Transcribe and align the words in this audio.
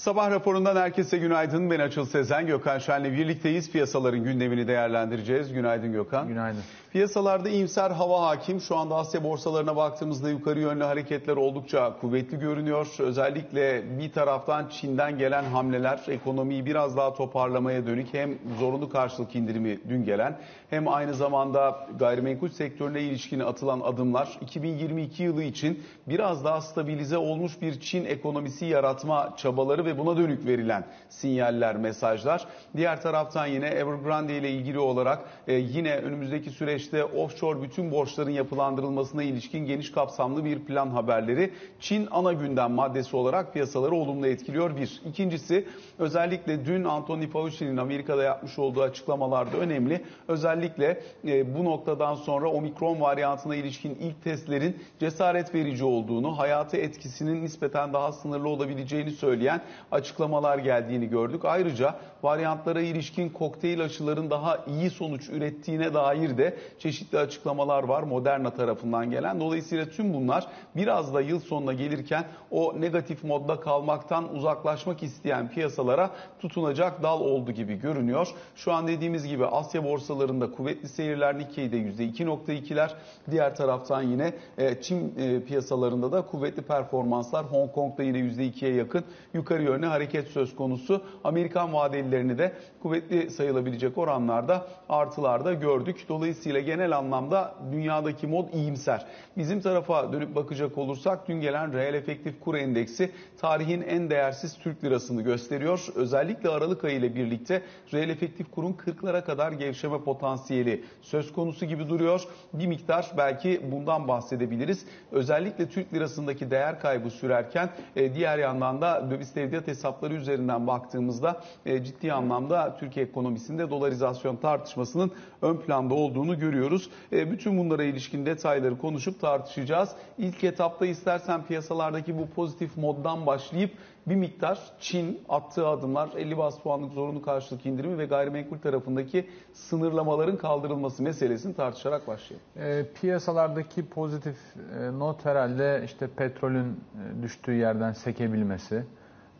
Sabah 0.00 0.30
raporundan 0.30 0.76
herkese 0.76 1.18
günaydın. 1.18 1.70
Ben 1.70 1.80
Açıl 1.80 2.06
Sezen, 2.06 2.46
Gökhan 2.46 2.78
Şen'le 2.78 3.04
birlikteyiz. 3.04 3.70
Piyasaların 3.70 4.24
gündemini 4.24 4.68
değerlendireceğiz. 4.68 5.52
Günaydın 5.52 5.92
Gökhan. 5.92 6.28
Günaydın. 6.28 6.62
Piyasalarda 6.92 7.48
iyimser 7.48 7.90
hava 7.90 8.22
hakim. 8.22 8.60
Şu 8.60 8.76
anda 8.76 8.96
Asya 8.96 9.24
borsalarına 9.24 9.76
baktığımızda 9.76 10.30
yukarı 10.30 10.60
yönlü 10.60 10.84
hareketler 10.84 11.36
oldukça 11.36 11.96
kuvvetli 12.00 12.38
görünüyor. 12.38 12.86
Özellikle 12.98 13.98
bir 13.98 14.12
taraftan 14.12 14.68
Çin'den 14.68 15.18
gelen 15.18 15.44
hamleler 15.44 16.00
ekonomiyi 16.08 16.66
biraz 16.66 16.96
daha 16.96 17.14
toparlamaya 17.14 17.86
dönük. 17.86 18.14
Hem 18.14 18.38
zorunlu 18.58 18.88
karşılık 18.88 19.36
indirimi 19.36 19.78
dün 19.88 20.04
gelen 20.04 20.38
hem 20.70 20.88
aynı 20.88 21.14
zamanda 21.14 21.88
gayrimenkul 21.98 22.48
sektörüne 22.48 23.00
ilişkin 23.00 23.40
atılan 23.40 23.80
adımlar 23.80 24.38
2022 24.40 25.22
yılı 25.22 25.42
için 25.42 25.82
biraz 26.08 26.44
daha 26.44 26.60
stabilize 26.60 27.18
olmuş 27.18 27.62
bir 27.62 27.80
Çin 27.80 28.04
ekonomisi 28.04 28.66
yaratma 28.66 29.34
çabaları 29.36 29.84
ve 29.84 29.98
buna 29.98 30.16
dönük 30.16 30.46
verilen 30.46 30.84
sinyaller, 31.08 31.76
mesajlar. 31.76 32.46
Diğer 32.76 33.02
taraftan 33.02 33.46
yine 33.46 33.66
Evergrande 33.66 34.36
ile 34.36 34.50
ilgili 34.50 34.78
olarak 34.78 35.18
e, 35.48 35.54
yine 35.54 35.96
önümüzdeki 35.96 36.50
süreçte 36.80 37.04
offshore 37.04 37.62
bütün 37.62 37.90
borçların 37.90 38.30
yapılandırılmasına 38.30 39.22
ilişkin 39.22 39.66
geniş 39.66 39.92
kapsamlı 39.92 40.44
bir 40.44 40.58
plan 40.58 40.90
haberleri 40.90 41.50
Çin 41.80 42.08
ana 42.10 42.32
gündem 42.32 42.72
maddesi 42.72 43.16
olarak 43.16 43.52
piyasaları 43.52 43.94
olumlu 43.94 44.26
etkiliyor 44.26 44.76
bir. 44.76 45.02
İkincisi 45.08 45.66
özellikle 45.98 46.66
dün 46.66 46.84
Anthony 46.84 47.26
Fauci'nin 47.26 47.76
Amerika'da 47.76 48.22
yapmış 48.22 48.58
olduğu 48.58 48.82
açıklamalarda 48.82 49.56
önemli. 49.56 50.04
Özellikle 50.28 51.02
e, 51.26 51.58
bu 51.58 51.64
noktadan 51.64 52.14
sonra 52.14 52.48
omikron 52.48 53.00
varyantına 53.00 53.54
ilişkin 53.54 53.94
ilk 53.94 54.24
testlerin 54.24 54.76
cesaret 55.00 55.54
verici 55.54 55.84
olduğunu, 55.84 56.38
hayatı 56.38 56.76
etkisinin 56.76 57.42
nispeten 57.42 57.92
daha 57.92 58.12
sınırlı 58.12 58.48
olabileceğini 58.48 59.10
söyleyen 59.10 59.60
açıklamalar 59.92 60.58
geldiğini 60.58 61.08
gördük. 61.08 61.44
Ayrıca 61.44 61.94
varyantlara 62.22 62.80
ilişkin 62.80 63.28
kokteyl 63.28 63.80
aşıların 63.80 64.30
daha 64.30 64.64
iyi 64.66 64.90
sonuç 64.90 65.28
ürettiğine 65.28 65.94
dair 65.94 66.38
de 66.38 66.56
çeşitli 66.78 67.18
açıklamalar 67.18 67.82
var 67.82 68.02
Moderna 68.02 68.50
tarafından 68.50 69.10
gelen. 69.10 69.40
Dolayısıyla 69.40 69.84
tüm 69.86 70.14
bunlar 70.14 70.46
biraz 70.76 71.14
da 71.14 71.20
yıl 71.20 71.40
sonuna 71.40 71.72
gelirken 71.72 72.24
o 72.50 72.80
negatif 72.80 73.24
modda 73.24 73.60
kalmaktan 73.60 74.34
uzaklaşmak 74.34 75.02
isteyen 75.02 75.48
piyasalara 75.48 76.10
tutunacak 76.40 77.02
dal 77.02 77.20
oldu 77.20 77.52
gibi 77.52 77.74
görünüyor. 77.74 78.28
Şu 78.56 78.72
an 78.72 78.88
dediğimiz 78.88 79.26
gibi 79.26 79.46
Asya 79.46 79.84
borsalarında 79.84 80.50
kuvvetli 80.50 80.88
seyirler 80.88 81.38
Nikkei'de 81.38 81.76
%2.2'ler. 81.76 82.90
Diğer 83.30 83.56
taraftan 83.56 84.02
yine 84.02 84.32
e, 84.58 84.82
Çin 84.82 85.14
e, 85.18 85.40
piyasalarında 85.44 86.12
da 86.12 86.22
kuvvetli 86.22 86.62
performanslar. 86.62 87.44
Hong 87.44 87.72
Kong'da 87.72 88.02
yine 88.02 88.18
%2'ye 88.18 88.74
yakın 88.74 89.04
yukarı 89.34 89.62
yönlü 89.62 89.86
hareket 89.86 90.28
söz 90.28 90.56
konusu. 90.56 91.02
Amerikan 91.24 91.72
vadelilerini 91.72 92.38
de 92.38 92.52
kuvvetli 92.82 93.30
sayılabilecek 93.30 93.98
oranlarda 93.98 94.66
artılarda 94.88 95.54
gördük. 95.54 96.04
Dolayısıyla 96.08 96.60
genel 96.60 96.96
anlamda 96.96 97.54
dünyadaki 97.72 98.26
mod 98.26 98.52
iyimser. 98.52 99.06
Bizim 99.36 99.60
tarafa 99.60 100.12
dönüp 100.12 100.34
bakacak 100.34 100.78
olursak 100.78 101.28
dün 101.28 101.40
gelen 101.40 101.72
reel 101.72 101.94
efektif 101.94 102.40
kur 102.40 102.54
endeksi 102.54 103.10
tarihin 103.40 103.82
en 103.82 104.10
değersiz 104.10 104.58
Türk 104.58 104.84
lirasını 104.84 105.22
gösteriyor. 105.22 105.86
Özellikle 105.94 106.48
Aralık 106.48 106.84
ayı 106.84 106.98
ile 106.98 107.14
birlikte 107.14 107.62
reel 107.92 108.08
efektif 108.08 108.50
kurun 108.50 108.72
40'lara 108.72 109.24
kadar 109.24 109.52
gevşeme 109.52 110.00
potansiyeli 110.00 110.84
söz 111.02 111.32
konusu 111.32 111.66
gibi 111.66 111.88
duruyor. 111.88 112.24
Bir 112.52 112.66
miktar 112.66 113.10
belki 113.16 113.60
bundan 113.72 114.08
bahsedebiliriz. 114.08 114.86
Özellikle 115.12 115.68
Türk 115.68 115.94
lirasındaki 115.94 116.50
değer 116.50 116.80
kaybı 116.80 117.10
sürerken 117.10 117.70
e, 117.96 118.14
diğer 118.14 118.38
yandan 118.38 118.80
da 118.80 119.10
döviz 119.10 119.32
tevdiat 119.32 119.66
hesapları 119.66 120.14
üzerinden 120.14 120.66
baktığımızda 120.66 121.40
e, 121.66 121.84
ciddi 121.84 122.12
anlamda 122.12 122.69
Türkiye 122.78 123.06
ekonomisinde 123.06 123.70
dolarizasyon 123.70 124.36
tartışmasının 124.36 125.12
ön 125.42 125.56
planda 125.56 125.94
olduğunu 125.94 126.38
görüyoruz. 126.38 126.90
E, 127.12 127.30
bütün 127.30 127.58
bunlara 127.58 127.84
ilişkin 127.84 128.26
detayları 128.26 128.78
konuşup 128.78 129.20
tartışacağız. 129.20 129.90
İlk 130.18 130.44
etapta 130.44 130.86
istersen 130.86 131.42
piyasalardaki 131.42 132.18
bu 132.18 132.26
pozitif 132.26 132.76
moddan 132.76 133.26
başlayıp 133.26 133.72
bir 134.06 134.16
miktar 134.16 134.58
Çin 134.80 135.20
attığı 135.28 135.68
adımlar 135.68 136.10
50 136.16 136.38
bas 136.38 136.58
puanlık 136.58 136.92
zorunlu 136.92 137.22
karşılık 137.22 137.66
indirimi 137.66 137.98
ve 137.98 138.06
gayrimenkul 138.06 138.58
tarafındaki 138.58 139.28
sınırlamaların 139.52 140.36
kaldırılması 140.36 141.02
meselesini 141.02 141.54
tartışarak 141.54 142.06
başlayalım. 142.06 142.46
E, 142.56 142.86
piyasalardaki 143.00 143.86
pozitif 143.86 144.36
e, 144.80 144.98
not 144.98 145.24
herhalde 145.24 145.82
işte 145.84 146.08
petrolün 146.16 146.66
e, 146.70 147.22
düştüğü 147.22 147.52
yerden 147.52 147.92
sekebilmesi. 147.92 148.84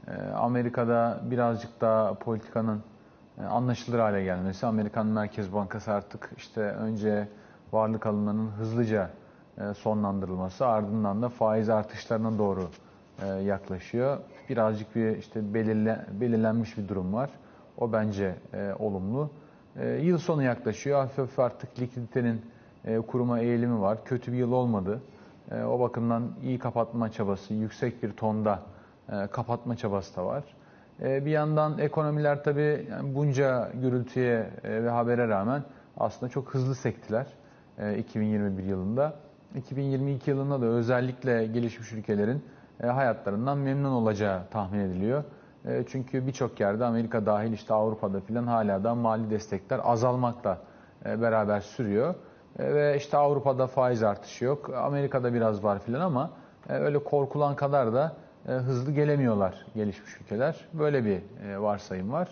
E, 0.08 0.12
Amerika'da 0.32 1.20
birazcık 1.30 1.80
daha 1.80 2.14
politikanın 2.14 2.82
anlaşılır 3.46 3.98
hale 3.98 4.24
gelmesi. 4.24 4.66
Amerikan 4.66 5.06
Merkez 5.06 5.52
Bankası 5.52 5.92
artık 5.92 6.30
işte 6.36 6.60
önce 6.60 7.28
varlık 7.72 8.06
alımlarının 8.06 8.50
hızlıca 8.50 9.10
e, 9.58 9.74
sonlandırılması 9.74 10.66
ardından 10.66 11.22
da 11.22 11.28
faiz 11.28 11.68
artışlarına 11.68 12.38
doğru 12.38 12.70
e, 13.22 13.26
yaklaşıyor. 13.26 14.18
Birazcık 14.48 14.96
bir 14.96 15.16
işte 15.16 15.54
belirle, 15.54 16.06
belirlenmiş 16.20 16.78
bir 16.78 16.88
durum 16.88 17.14
var. 17.14 17.30
O 17.78 17.92
bence 17.92 18.34
e, 18.54 18.72
olumlu. 18.78 19.30
E, 19.76 19.88
yıl 19.88 20.18
sonu 20.18 20.42
yaklaşıyor. 20.42 21.00
Hafif 21.00 21.38
artık 21.38 21.80
likiditenin 21.80 22.42
e, 22.84 22.96
kuruma 22.96 23.40
eğilimi 23.40 23.80
var. 23.80 24.04
Kötü 24.04 24.32
bir 24.32 24.36
yıl 24.36 24.52
olmadı. 24.52 25.00
E, 25.50 25.62
o 25.62 25.80
bakımdan 25.80 26.22
iyi 26.42 26.58
kapatma 26.58 27.12
çabası, 27.12 27.54
yüksek 27.54 28.02
bir 28.02 28.12
tonda 28.12 28.62
e, 29.12 29.26
kapatma 29.26 29.76
çabası 29.76 30.16
da 30.16 30.26
var. 30.26 30.44
E, 31.02 31.24
bir 31.24 31.30
yandan 31.30 31.78
ekonomiler 31.78 32.44
tabii 32.44 32.88
bunca 33.02 33.70
gürültüye 33.74 34.50
e, 34.64 34.84
ve 34.84 34.90
habere 34.90 35.28
rağmen 35.28 35.62
aslında 35.96 36.32
çok 36.32 36.54
hızlı 36.54 36.74
sektiler 36.74 37.26
e, 37.78 37.98
2021 37.98 38.64
yılında. 38.64 39.14
2022 39.54 40.30
yılında 40.30 40.60
da 40.60 40.66
özellikle 40.66 41.46
gelişmiş 41.46 41.92
ülkelerin 41.92 42.44
e, 42.82 42.86
hayatlarından 42.86 43.58
memnun 43.58 43.92
olacağı 43.92 44.46
tahmin 44.50 44.78
ediliyor. 44.80 45.24
E, 45.64 45.84
çünkü 45.88 46.26
birçok 46.26 46.60
yerde 46.60 46.84
Amerika 46.84 47.26
dahil 47.26 47.52
işte 47.52 47.74
Avrupa'da 47.74 48.20
filan 48.20 48.46
hala 48.46 48.84
da 48.84 48.94
mali 48.94 49.30
destekler 49.30 49.80
azalmakla 49.84 50.58
e, 51.06 51.20
beraber 51.20 51.60
sürüyor. 51.60 52.14
Ve 52.58 52.96
işte 52.96 53.16
Avrupa'da 53.16 53.66
faiz 53.66 54.02
artışı 54.02 54.44
yok. 54.44 54.70
Amerika'da 54.74 55.34
biraz 55.34 55.64
var 55.64 55.78
filan 55.78 56.00
ama 56.00 56.30
öyle 56.68 57.04
korkulan 57.04 57.56
kadar 57.56 57.94
da 57.94 58.16
hızlı 58.46 58.92
gelemiyorlar 58.92 59.66
gelişmiş 59.74 60.20
ülkeler. 60.20 60.56
Böyle 60.72 61.04
bir 61.04 61.20
varsayım 61.56 62.12
var. 62.12 62.28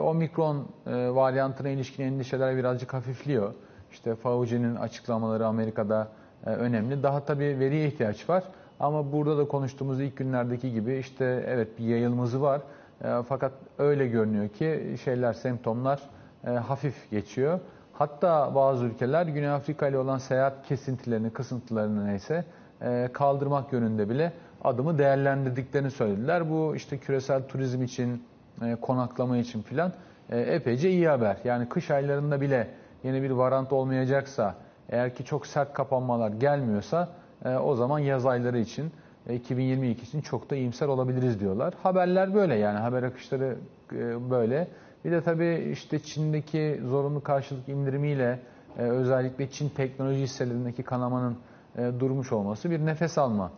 Omikron 0.00 0.68
varyantına 0.86 1.68
ilişkin 1.68 2.04
endişeler 2.04 2.56
birazcık 2.56 2.94
hafifliyor. 2.94 3.52
İşte 3.90 4.14
Fauci'nin 4.14 4.76
açıklamaları 4.76 5.46
Amerika'da 5.46 6.08
önemli. 6.46 7.02
Daha 7.02 7.24
tabii 7.24 7.58
veriye 7.58 7.86
ihtiyaç 7.86 8.28
var. 8.28 8.44
Ama 8.80 9.12
burada 9.12 9.38
da 9.38 9.48
konuştuğumuz 9.48 10.00
ilk 10.00 10.16
günlerdeki 10.16 10.72
gibi 10.72 10.96
işte 10.96 11.44
evet 11.46 11.78
bir 11.78 11.84
yayılması 11.84 12.42
var. 12.42 12.60
E, 13.04 13.22
fakat 13.28 13.52
öyle 13.78 14.06
görünüyor 14.06 14.48
ki 14.48 14.96
şeyler, 15.04 15.32
semptomlar 15.32 16.00
e, 16.46 16.50
hafif 16.50 17.10
geçiyor. 17.10 17.60
Hatta 17.92 18.54
bazı 18.54 18.84
ülkeler 18.84 19.26
Güney 19.26 19.48
Afrika 19.48 19.88
ile 19.88 19.98
olan 19.98 20.18
seyahat 20.18 20.66
kesintilerini, 20.66 21.30
kısıntılarını 21.30 22.06
neyse 22.06 22.44
e, 22.82 23.08
kaldırmak 23.12 23.72
yönünde 23.72 24.08
bile 24.08 24.32
adımı 24.64 24.98
değerlendirdiklerini 24.98 25.90
söylediler. 25.90 26.50
Bu 26.50 26.76
işte 26.76 26.98
küresel 26.98 27.42
turizm 27.48 27.82
için, 27.82 28.22
e, 28.62 28.74
konaklama 28.74 29.36
için 29.36 29.62
filan 29.62 29.92
e, 30.30 30.40
epeyce 30.40 30.90
iyi 30.90 31.08
haber. 31.08 31.36
Yani 31.44 31.68
kış 31.68 31.90
aylarında 31.90 32.40
bile 32.40 32.68
yeni 33.04 33.22
bir 33.22 33.30
varant 33.30 33.72
olmayacaksa, 33.72 34.54
eğer 34.88 35.14
ki 35.14 35.24
çok 35.24 35.46
sert 35.46 35.74
kapanmalar 35.74 36.30
gelmiyorsa 36.30 37.08
e, 37.44 37.56
o 37.56 37.74
zaman 37.74 37.98
yaz 37.98 38.26
ayları 38.26 38.58
için 38.58 38.92
2022 39.30 40.00
e, 40.00 40.04
için 40.04 40.20
çok 40.20 40.50
da 40.50 40.56
iyimser 40.56 40.86
olabiliriz 40.86 41.40
diyorlar. 41.40 41.74
Haberler 41.82 42.34
böyle 42.34 42.54
yani 42.54 42.78
haber 42.78 43.02
akışları 43.02 43.56
e, 43.92 44.30
böyle. 44.30 44.68
Bir 45.04 45.12
de 45.12 45.20
tabii 45.22 45.70
işte 45.72 45.98
Çin'deki 45.98 46.80
zorunlu 46.86 47.22
karşılık 47.22 47.68
indirimiyle 47.68 48.40
özellikle 48.78 49.50
Çin 49.50 49.68
teknoloji 49.68 50.20
hisselerindeki 50.20 50.82
kanamanın 50.82 51.36
durmuş 51.76 52.32
olması 52.32 52.70
bir 52.70 52.86
nefes 52.86 53.18
alma 53.18 53.50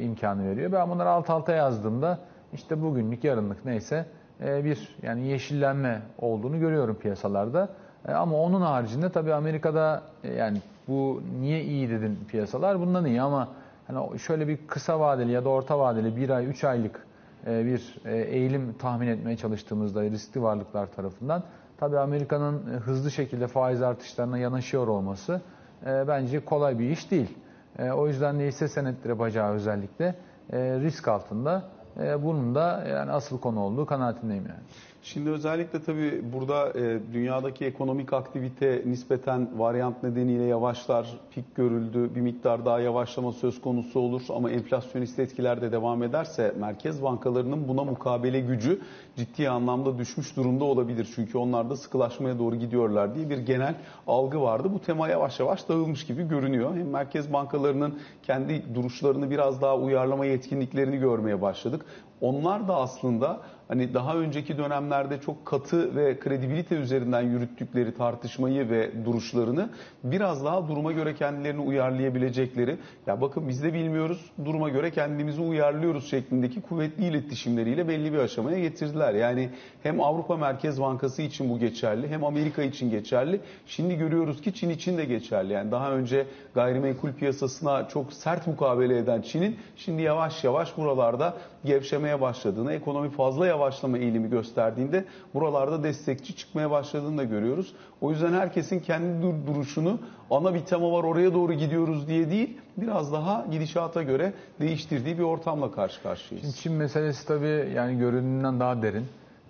imkanı 0.00 0.50
veriyor. 0.50 0.72
Ben 0.72 0.90
bunları 0.90 1.10
alt 1.10 1.30
alta 1.30 1.52
yazdığımda 1.52 2.18
işte 2.52 2.82
bugünlük 2.82 3.24
yarınlık 3.24 3.64
neyse 3.64 4.06
bir 4.40 4.96
yani 5.02 5.26
yeşillenme 5.26 6.02
olduğunu 6.18 6.60
görüyorum 6.60 6.96
piyasalarda. 6.96 7.68
Ama 8.08 8.36
onun 8.36 8.60
haricinde 8.60 9.12
tabii 9.12 9.34
Amerika'da 9.34 10.02
yani 10.38 10.58
bu 10.88 11.22
niye 11.40 11.64
iyi 11.64 11.90
dedin 11.90 12.18
piyasalar? 12.28 12.80
Bundan 12.80 13.04
iyi 13.04 13.22
ama 13.22 13.48
hani 13.86 14.18
şöyle 14.18 14.48
bir 14.48 14.58
kısa 14.66 15.00
vadeli 15.00 15.32
ya 15.32 15.44
da 15.44 15.48
orta 15.48 15.78
vadeli 15.78 16.16
bir 16.16 16.30
ay, 16.30 16.46
üç 16.46 16.64
aylık 16.64 17.06
e, 17.46 17.64
bir 17.64 17.96
e, 18.04 18.16
eğilim 18.16 18.72
tahmin 18.72 19.06
etmeye 19.06 19.36
çalıştığımızda 19.36 20.02
riskli 20.02 20.42
varlıklar 20.42 20.86
tarafından 20.86 21.42
tabii 21.76 21.98
Amerika'nın 21.98 22.74
e, 22.74 22.76
hızlı 22.76 23.10
şekilde 23.10 23.46
faiz 23.46 23.82
artışlarına 23.82 24.38
yanaşıyor 24.38 24.86
olması 24.86 25.40
bence 25.86 26.44
kolay 26.44 26.78
bir 26.78 26.90
iş 26.90 27.10
değil. 27.10 27.38
O 27.78 28.06
yüzden 28.06 28.38
de 28.38 28.46
hisse 28.46 28.68
senetleri 28.68 29.18
bacağı 29.18 29.52
özellikle 29.52 30.14
risk 30.52 31.08
altında. 31.08 31.62
E, 32.00 32.22
bunun 32.22 32.54
da 32.54 32.84
yani 32.88 33.12
asıl 33.12 33.40
konu 33.40 33.60
olduğu 33.60 33.86
kanaatindeyim 33.86 34.46
yani. 34.46 34.62
Şimdi 35.04 35.30
özellikle 35.30 35.82
tabii 35.82 36.22
burada 36.32 36.78
e, 36.78 36.98
dünyadaki 37.12 37.64
ekonomik 37.64 38.12
aktivite 38.12 38.82
nispeten 38.86 39.48
varyant 39.58 40.02
nedeniyle 40.02 40.44
yavaşlar, 40.44 41.18
pik 41.30 41.54
görüldü, 41.54 42.14
bir 42.14 42.20
miktar 42.20 42.64
daha 42.64 42.80
yavaşlama 42.80 43.32
söz 43.32 43.60
konusu 43.60 44.00
olur 44.00 44.22
ama 44.28 44.50
enflasyonist 44.50 45.18
etkiler 45.18 45.60
de 45.60 45.72
devam 45.72 46.02
ederse 46.02 46.54
merkez 46.60 47.02
bankalarının 47.02 47.68
buna 47.68 47.84
mukabele 47.84 48.40
gücü 48.40 48.80
ciddi 49.16 49.48
anlamda 49.48 49.98
düşmüş 49.98 50.36
durumda 50.36 50.64
olabilir. 50.64 51.08
Çünkü 51.14 51.38
onlar 51.38 51.70
da 51.70 51.76
sıkılaşmaya 51.76 52.38
doğru 52.38 52.56
gidiyorlar 52.56 53.14
diye 53.14 53.30
bir 53.30 53.38
genel 53.38 53.74
algı 54.06 54.40
vardı. 54.40 54.68
Bu 54.74 54.78
tema 54.80 55.08
yavaş 55.08 55.40
yavaş 55.40 55.68
dağılmış 55.68 56.06
gibi 56.06 56.28
görünüyor. 56.28 56.76
Hem 56.76 56.90
merkez 56.90 57.32
bankalarının 57.32 57.98
kendi 58.22 58.74
duruşlarını 58.74 59.30
biraz 59.30 59.62
daha 59.62 59.76
uyarlama 59.76 60.26
yetkinliklerini 60.26 60.98
görmeye 60.98 61.42
başladık. 61.42 61.86
Onlar 62.20 62.68
da 62.68 62.76
aslında 62.76 63.40
hani 63.68 63.94
daha 63.94 64.16
önceki 64.16 64.58
dönemlerde 64.58 65.20
çok 65.20 65.46
katı 65.46 65.96
ve 65.96 66.18
kredibilite 66.18 66.74
üzerinden 66.74 67.22
yürüttükleri 67.22 67.94
tartışmayı 67.94 68.70
ve 68.70 69.04
duruşlarını 69.04 69.70
biraz 70.04 70.44
daha 70.44 70.68
duruma 70.68 70.92
göre 70.92 71.14
kendilerini 71.14 71.60
uyarlayabilecekleri 71.60 72.76
ya 73.06 73.20
bakın 73.20 73.48
biz 73.48 73.62
de 73.62 73.74
bilmiyoruz 73.74 74.30
duruma 74.44 74.68
göre 74.68 74.90
kendimizi 74.90 75.40
uyarlıyoruz 75.40 76.10
şeklindeki 76.10 76.62
kuvvetli 76.62 77.04
iletişimleriyle 77.04 77.88
belli 77.88 78.12
bir 78.12 78.18
aşamaya 78.18 78.58
getirdiler. 78.58 79.14
Yani 79.14 79.50
hem 79.82 80.00
Avrupa 80.00 80.36
Merkez 80.36 80.80
Bankası 80.80 81.22
için 81.22 81.50
bu 81.50 81.58
geçerli 81.58 82.08
hem 82.08 82.24
Amerika 82.24 82.62
için 82.62 82.90
geçerli. 82.90 83.40
Şimdi 83.66 83.96
görüyoruz 83.96 84.42
ki 84.42 84.54
Çin 84.54 84.70
için 84.70 84.98
de 84.98 85.04
geçerli. 85.04 85.52
Yani 85.52 85.70
daha 85.70 85.92
önce 85.92 86.26
gayrimenkul 86.54 87.12
piyasasına 87.12 87.88
çok 87.88 88.12
sert 88.12 88.46
mukabele 88.46 88.98
eden 88.98 89.22
Çin'in 89.22 89.56
şimdi 89.76 90.02
yavaş 90.02 90.44
yavaş 90.44 90.76
buralarda 90.76 91.34
gevşemeye 91.64 92.20
başladığını, 92.20 92.72
ekonomi 92.72 93.10
fazla 93.10 93.46
yavaşlama 93.46 93.98
eğilimi 93.98 94.30
gösterdiğinde 94.30 95.04
buralarda 95.34 95.82
destekçi 95.82 96.36
çıkmaya 96.36 96.70
başladığını 96.70 97.18
da 97.18 97.24
görüyoruz. 97.24 97.74
O 98.00 98.10
yüzden 98.10 98.32
herkesin 98.32 98.80
kendi 98.80 99.46
duruşunu 99.46 99.98
ana 100.30 100.54
bir 100.54 100.60
tema 100.60 100.92
var 100.92 101.04
oraya 101.04 101.34
doğru 101.34 101.52
gidiyoruz 101.52 102.08
diye 102.08 102.30
değil, 102.30 102.58
biraz 102.76 103.12
daha 103.12 103.46
gidişata 103.50 104.02
göre 104.02 104.32
değiştirdiği 104.60 105.18
bir 105.18 105.22
ortamla 105.22 105.72
karşı 105.72 106.02
karşıyayız. 106.02 106.46
Şimdi 106.46 106.56
Çin 106.56 106.72
meselesi 106.72 107.26
tabii 107.26 107.72
yani 107.74 107.98
göründüğünden 107.98 108.60
daha 108.60 108.82
derin. 108.82 109.04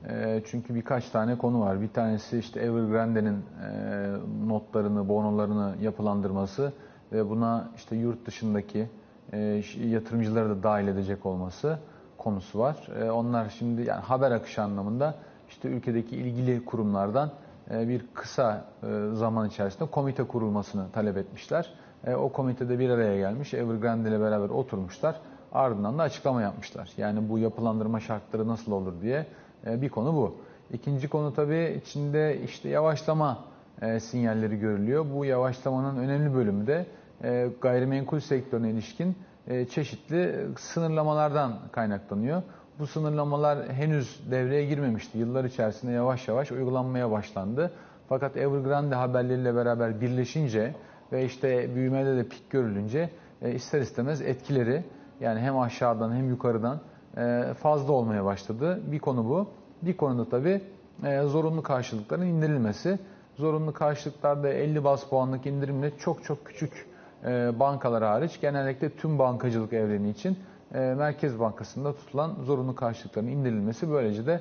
E, 0.09 0.43
çünkü 0.47 0.75
birkaç 0.75 1.09
tane 1.09 1.39
konu 1.39 1.61
var. 1.61 1.81
Bir 1.81 1.89
tanesi 1.89 2.39
işte 2.39 2.61
Evergrande'nin 2.61 3.37
e, 3.37 4.49
notlarını, 4.49 5.09
bonolarını 5.09 5.75
yapılandırması 5.83 6.73
ve 7.13 7.31
buna 7.31 7.69
işte 7.77 7.97
yurt 7.97 8.27
dışındaki 8.27 8.89
e, 9.33 9.63
yatırımcıları 9.85 10.49
da 10.49 10.63
dahil 10.63 10.89
edecek 10.89 11.27
olması 11.27 11.79
konusu 12.25 12.59
var. 12.59 12.77
Onlar 13.13 13.49
şimdi 13.49 13.83
yani 13.83 14.01
haber 14.01 14.31
akışı 14.31 14.63
anlamında 14.63 15.15
işte 15.49 15.69
ülkedeki 15.69 16.17
ilgili 16.17 16.65
kurumlardan 16.65 17.31
bir 17.71 18.07
kısa 18.15 18.65
zaman 19.13 19.49
içerisinde 19.49 19.91
komite 19.91 20.25
kurulmasını 20.25 20.91
talep 20.93 21.17
etmişler. 21.17 21.71
O 22.17 22.33
komitede 22.33 22.79
bir 22.79 22.91
araya 22.91 23.17
gelmiş, 23.19 23.55
Evergrande 23.55 24.09
ile 24.09 24.21
beraber 24.21 24.49
oturmuşlar. 24.49 25.21
Ardından 25.53 25.99
da 25.99 26.03
açıklama 26.03 26.43
yapmışlar. 26.43 26.91
Yani 26.97 27.29
bu 27.29 27.39
yapılandırma 27.39 28.01
şartları 28.01 28.49
nasıl 28.49 28.73
olur 28.73 28.93
diye 29.03 29.27
bir 29.67 29.89
konu 29.89 30.15
bu. 30.15 30.37
İkinci 30.73 31.09
konu 31.09 31.35
tabii 31.35 31.83
içinde 31.83 32.41
işte 32.45 32.69
yavaşlama 32.69 33.45
sinyalleri 33.99 34.59
görülüyor. 34.59 35.07
Bu 35.15 35.25
yavaşlamanın 35.25 35.97
önemli 35.97 36.35
bölümü 36.35 36.67
de 36.67 36.87
gayrimenkul 37.61 38.21
sektörüne 38.21 38.71
ilişkin 38.71 39.17
çeşitli 39.71 40.47
sınırlamalardan 40.59 41.59
kaynaklanıyor. 41.73 42.43
Bu 42.79 42.87
sınırlamalar 42.87 43.73
henüz 43.73 44.21
devreye 44.31 44.65
girmemişti. 44.65 45.19
Yıllar 45.19 45.45
içerisinde 45.45 45.93
yavaş 45.93 46.29
yavaş 46.29 46.53
uygulanmaya 46.53 47.11
başlandı. 47.11 47.73
Fakat 48.09 48.37
Evergrande 48.37 48.95
haberleriyle 48.95 49.55
beraber 49.55 50.01
birleşince 50.01 50.75
ve 51.13 51.25
işte 51.25 51.75
büyümede 51.75 52.17
de 52.17 52.29
pik 52.29 52.51
görülünce 52.51 53.11
ister 53.55 53.81
istemez 53.81 54.21
etkileri 54.21 54.85
yani 55.21 55.41
hem 55.41 55.59
aşağıdan 55.59 56.13
hem 56.13 56.29
yukarıdan 56.29 56.81
fazla 57.55 57.93
olmaya 57.93 58.25
başladı. 58.25 58.81
Bir 58.93 58.99
konu 58.99 59.25
bu. 59.29 59.49
Bir 59.83 59.97
konu 59.97 60.19
da 60.19 60.29
tabii 60.29 60.61
zorunlu 61.27 61.63
karşılıkların 61.63 62.27
indirilmesi. 62.27 62.99
Zorunlu 63.37 63.73
karşılıklarda 63.73 64.49
50 64.49 64.85
bas 64.85 65.09
puanlık 65.09 65.47
indirimle 65.47 65.99
çok 65.99 66.25
çok 66.25 66.47
küçük 66.47 66.87
bankalar 67.59 68.05
hariç 68.05 68.41
genellikle 68.41 68.91
tüm 68.91 69.19
bankacılık 69.19 69.73
evreni 69.73 70.11
için 70.11 70.39
Merkez 70.75 71.41
Bankası'nda 71.41 71.95
tutulan 71.97 72.35
zorunlu 72.45 72.75
karşılıkların 72.75 73.27
indirilmesi 73.27 73.91
böylece 73.91 74.27
de 74.27 74.41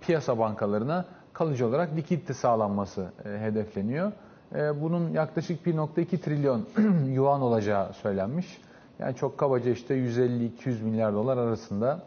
piyasa 0.00 0.38
bankalarına 0.38 1.04
kalıcı 1.32 1.66
olarak 1.66 1.96
likidite 1.96 2.34
sağlanması 2.34 3.12
hedefleniyor. 3.24 4.12
Bunun 4.54 5.12
yaklaşık 5.12 5.66
1.2 5.66 6.18
trilyon 6.18 6.66
yuan 7.06 7.40
olacağı 7.40 7.92
söylenmiş. 7.92 8.60
Yani 8.98 9.14
çok 9.14 9.38
kabaca 9.38 9.70
işte 9.70 9.94
150-200 9.94 10.82
milyar 10.82 11.14
dolar 11.14 11.36
arasında. 11.36 12.02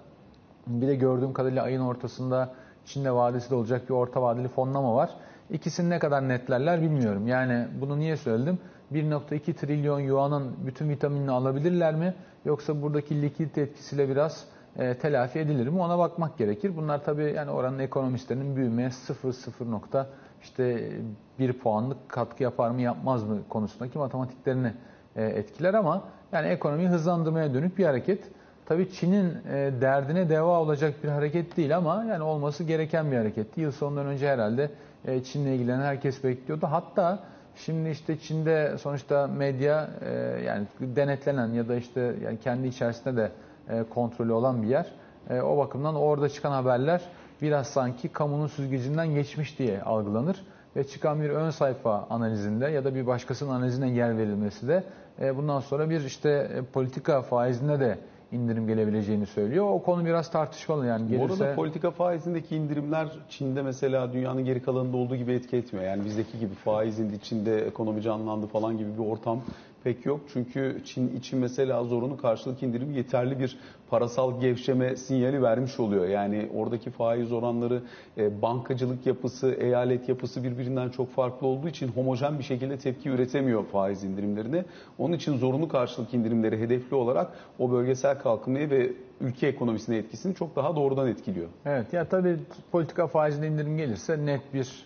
Bir 0.67 0.87
de 0.87 0.95
gördüğüm 0.95 1.33
kadarıyla 1.33 1.63
ayın 1.63 1.81
ortasında 1.81 2.53
Çin'de 2.85 3.11
vadesi 3.11 3.49
de 3.49 3.55
olacak 3.55 3.89
bir 3.89 3.93
orta 3.93 4.21
vadeli 4.21 4.47
fonlama 4.47 4.95
var. 4.95 5.09
İkisini 5.49 5.89
ne 5.89 5.99
kadar 5.99 6.29
netlerler 6.29 6.81
bilmiyorum. 6.81 7.27
Yani 7.27 7.67
bunu 7.81 7.99
niye 7.99 8.17
söyledim? 8.17 8.59
1.2 8.93 9.53
trilyon 9.53 9.99
yuanın 9.99 10.55
bütün 10.65 10.89
vitaminini 10.89 11.31
alabilirler 11.31 11.95
mi? 11.95 12.13
Yoksa 12.45 12.81
buradaki 12.81 13.21
likidite 13.21 13.61
etkisiyle 13.61 14.09
biraz 14.09 14.45
e, 14.77 14.97
telafi 14.97 15.39
edilir 15.39 15.67
mi? 15.67 15.79
Ona 15.79 15.97
bakmak 15.97 16.37
gerekir. 16.37 16.71
Bunlar 16.77 17.03
tabii 17.03 17.33
yani 17.35 17.51
oranın 17.51 17.79
ekonomistlerinin 17.79 18.55
büyümeye 18.55 18.91
0 18.91 19.33
0 19.33 19.71
nokta 19.71 20.07
işte 20.43 20.91
1 21.39 21.53
puanlık 21.53 22.09
katkı 22.09 22.43
yapar 22.43 22.69
mı 22.69 22.81
yapmaz 22.81 23.23
mı 23.23 23.39
konusundaki 23.49 23.97
matematiklerini 23.97 24.73
e, 25.15 25.25
etkiler 25.25 25.73
ama 25.73 26.03
yani 26.31 26.47
ekonomiyi 26.47 26.89
hızlandırmaya 26.89 27.53
dönük 27.53 27.77
bir 27.77 27.85
hareket. 27.85 28.23
Tabii 28.65 28.91
Çin'in 28.91 29.33
e, 29.49 29.71
derdine 29.81 30.29
deva 30.29 30.59
olacak 30.59 31.03
bir 31.03 31.09
hareket 31.09 31.57
değil 31.57 31.77
ama 31.77 32.03
yani 32.03 32.23
olması 32.23 32.63
gereken 32.63 33.11
bir 33.11 33.17
hareketti. 33.17 33.61
Yıl 33.61 33.71
sonundan 33.71 34.05
önce 34.05 34.29
herhalde 34.29 34.69
e, 35.05 35.23
Çin'le 35.23 35.45
ilgilenen 35.45 35.81
herkes 35.81 36.23
bekliyordu. 36.23 36.67
Hatta 36.69 37.19
Şimdi 37.55 37.89
işte 37.89 38.19
Çin'de 38.19 38.77
sonuçta 38.77 39.27
medya 39.27 39.89
e, 40.01 40.11
yani 40.45 40.67
denetlenen 40.79 41.47
ya 41.47 41.67
da 41.67 41.75
işte 41.75 42.15
yani 42.23 42.39
kendi 42.39 42.67
içerisinde 42.67 43.15
de 43.15 43.31
e, 43.69 43.83
kontrolü 43.83 44.31
olan 44.31 44.63
bir 44.63 44.67
yer. 44.67 44.91
E, 45.29 45.41
o 45.41 45.57
bakımdan 45.57 45.95
orada 45.95 46.29
çıkan 46.29 46.51
haberler 46.51 47.01
biraz 47.41 47.67
sanki 47.67 48.09
kamunun 48.09 48.47
süzgecinden 48.47 49.07
geçmiş 49.07 49.59
diye 49.59 49.81
algılanır 49.81 50.45
ve 50.75 50.83
çıkan 50.83 51.21
bir 51.21 51.29
ön 51.29 51.49
sayfa 51.49 52.07
analizinde 52.09 52.67
ya 52.67 52.85
da 52.85 52.95
bir 52.95 53.07
başkasının 53.07 53.51
analizine 53.51 53.89
yer 53.89 54.17
verilmesi 54.17 54.67
de 54.67 54.83
bundan 55.35 55.59
sonra 55.59 55.89
bir 55.89 56.01
işte 56.01 56.61
politika 56.73 57.21
faizine 57.21 57.79
de 57.79 57.97
indirim 58.33 58.67
gelebileceğini 58.67 59.25
söylüyor. 59.25 59.65
O 59.69 59.81
konu 59.81 60.05
biraz 60.05 60.31
tartışmalı 60.31 60.85
yani. 60.85 61.07
Gelirse... 61.07 61.39
Bu 61.39 61.43
arada 61.43 61.55
politika 61.55 61.91
faizindeki 61.91 62.55
indirimler 62.55 63.07
Çin'de 63.29 63.61
mesela 63.61 64.13
dünyanın 64.13 64.45
geri 64.45 64.61
kalanında 64.61 64.97
olduğu 64.97 65.15
gibi 65.15 65.33
etki 65.33 65.57
etmiyor. 65.57 65.85
Yani 65.85 66.05
bizdeki 66.05 66.39
gibi 66.39 66.53
faizin 66.53 67.13
içinde 67.13 67.65
ekonomi 67.67 68.01
canlandı 68.01 68.47
falan 68.47 68.77
gibi 68.77 68.93
bir 68.93 69.09
ortam 69.09 69.41
pek 69.83 70.05
yok. 70.05 70.21
Çünkü 70.33 70.81
Çin 70.85 71.17
için 71.17 71.39
mesela 71.39 71.83
zorunlu 71.83 72.17
karşılık 72.17 72.63
indirim 72.63 72.91
yeterli 72.91 73.39
bir 73.39 73.57
parasal 73.89 74.41
gevşeme 74.41 74.95
sinyali 74.95 75.41
vermiş 75.41 75.79
oluyor. 75.79 76.07
Yani 76.07 76.49
oradaki 76.55 76.91
faiz 76.91 77.31
oranları, 77.31 77.81
e, 78.17 78.41
bankacılık 78.41 79.05
yapısı, 79.05 79.51
eyalet 79.51 80.09
yapısı 80.09 80.43
birbirinden 80.43 80.89
çok 80.89 81.11
farklı 81.11 81.47
olduğu 81.47 81.67
için 81.67 81.87
homojen 81.87 82.39
bir 82.39 82.43
şekilde 82.43 82.77
tepki 82.77 83.09
üretemiyor 83.09 83.65
faiz 83.65 84.03
indirimlerine. 84.03 84.65
Onun 84.97 85.13
için 85.13 85.37
zorunlu 85.37 85.67
karşılık 85.67 86.13
indirimleri 86.13 86.59
hedefli 86.59 86.95
olarak 86.95 87.31
o 87.59 87.71
bölgesel 87.71 88.19
kalkınmayı 88.19 88.69
ve 88.69 88.91
ülke 89.21 89.47
ekonomisine 89.47 89.97
etkisini 89.97 90.35
çok 90.35 90.55
daha 90.55 90.75
doğrudan 90.75 91.07
etkiliyor. 91.07 91.47
Evet 91.65 91.93
ya 91.93 92.05
tabii 92.05 92.37
politika 92.71 93.07
faizinde 93.07 93.47
indirim 93.47 93.77
gelirse 93.77 94.25
net 94.25 94.53
bir 94.53 94.85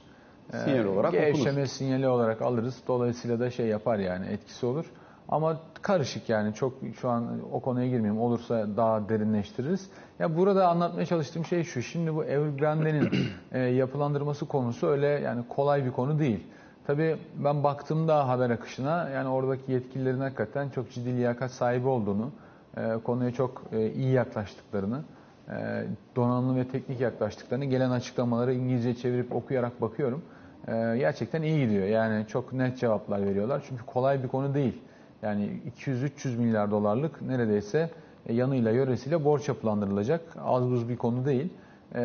sinyal 0.51 0.85
ee, 0.85 0.87
olarak 0.87 1.11
Gevşeme 1.11 1.51
okunur. 1.51 1.65
sinyali 1.65 2.07
olarak 2.07 2.41
alırız. 2.41 2.75
Dolayısıyla 2.87 3.39
da 3.39 3.51
şey 3.51 3.67
yapar 3.67 3.99
yani 3.99 4.25
etkisi 4.27 4.65
olur. 4.65 4.85
Ama 5.29 5.59
karışık 5.81 6.29
yani 6.29 6.53
çok 6.53 6.73
şu 7.01 7.09
an 7.09 7.39
o 7.51 7.59
konuya 7.59 7.87
girmeyeyim. 7.87 8.21
Olursa 8.21 8.67
daha 8.77 9.09
derinleştiririz. 9.09 9.89
Ya 10.19 10.37
burada 10.37 10.67
anlatmaya 10.67 11.05
çalıştığım 11.05 11.45
şey 11.45 11.63
şu. 11.63 11.81
Şimdi 11.81 12.15
bu 12.15 12.23
Evergrande'nin 12.23 13.09
e, 13.51 13.59
yapılandırması 13.59 14.45
konusu 14.45 14.87
öyle 14.87 15.07
yani 15.07 15.43
kolay 15.49 15.85
bir 15.85 15.91
konu 15.91 16.19
değil. 16.19 16.43
Tabii 16.87 17.17
ben 17.35 17.63
baktığımda 17.63 18.27
haber 18.27 18.49
akışına 18.49 19.09
yani 19.09 19.29
oradaki 19.29 19.71
yetkililerin 19.71 20.19
hakikaten 20.19 20.69
çok 20.69 20.91
ciddi 20.91 21.17
liyakat 21.17 21.51
sahibi 21.51 21.87
olduğunu, 21.87 22.31
e, 22.77 22.97
konuya 23.03 23.31
çok 23.31 23.63
e, 23.71 23.91
iyi 23.91 24.11
yaklaştıklarını, 24.11 25.03
e, 25.49 25.83
donanımlı 26.15 26.55
ve 26.55 26.67
teknik 26.67 27.01
yaklaştıklarını 27.01 27.65
gelen 27.65 27.91
açıklamaları 27.91 28.53
İngilizce 28.53 28.95
çevirip 28.95 29.35
okuyarak 29.35 29.81
bakıyorum. 29.81 30.21
Ee, 30.67 30.97
gerçekten 30.97 31.41
iyi 31.41 31.65
gidiyor. 31.65 31.87
Yani 31.87 32.27
çok 32.27 32.53
net 32.53 32.77
cevaplar 32.77 33.25
veriyorlar. 33.25 33.63
Çünkü 33.69 33.85
kolay 33.85 34.23
bir 34.23 34.27
konu 34.27 34.53
değil. 34.53 34.81
Yani 35.21 35.61
200-300 35.79 36.37
milyar 36.37 36.71
dolarlık 36.71 37.21
neredeyse 37.21 37.89
e, 38.25 38.33
yanıyla 38.33 38.71
yöresiyle 38.71 39.25
borç 39.25 39.47
yapılandırılacak. 39.47 40.21
Az 40.43 40.69
buz 40.69 40.89
bir 40.89 40.97
konu 40.97 41.25
değil. 41.25 41.53
E, 41.95 42.01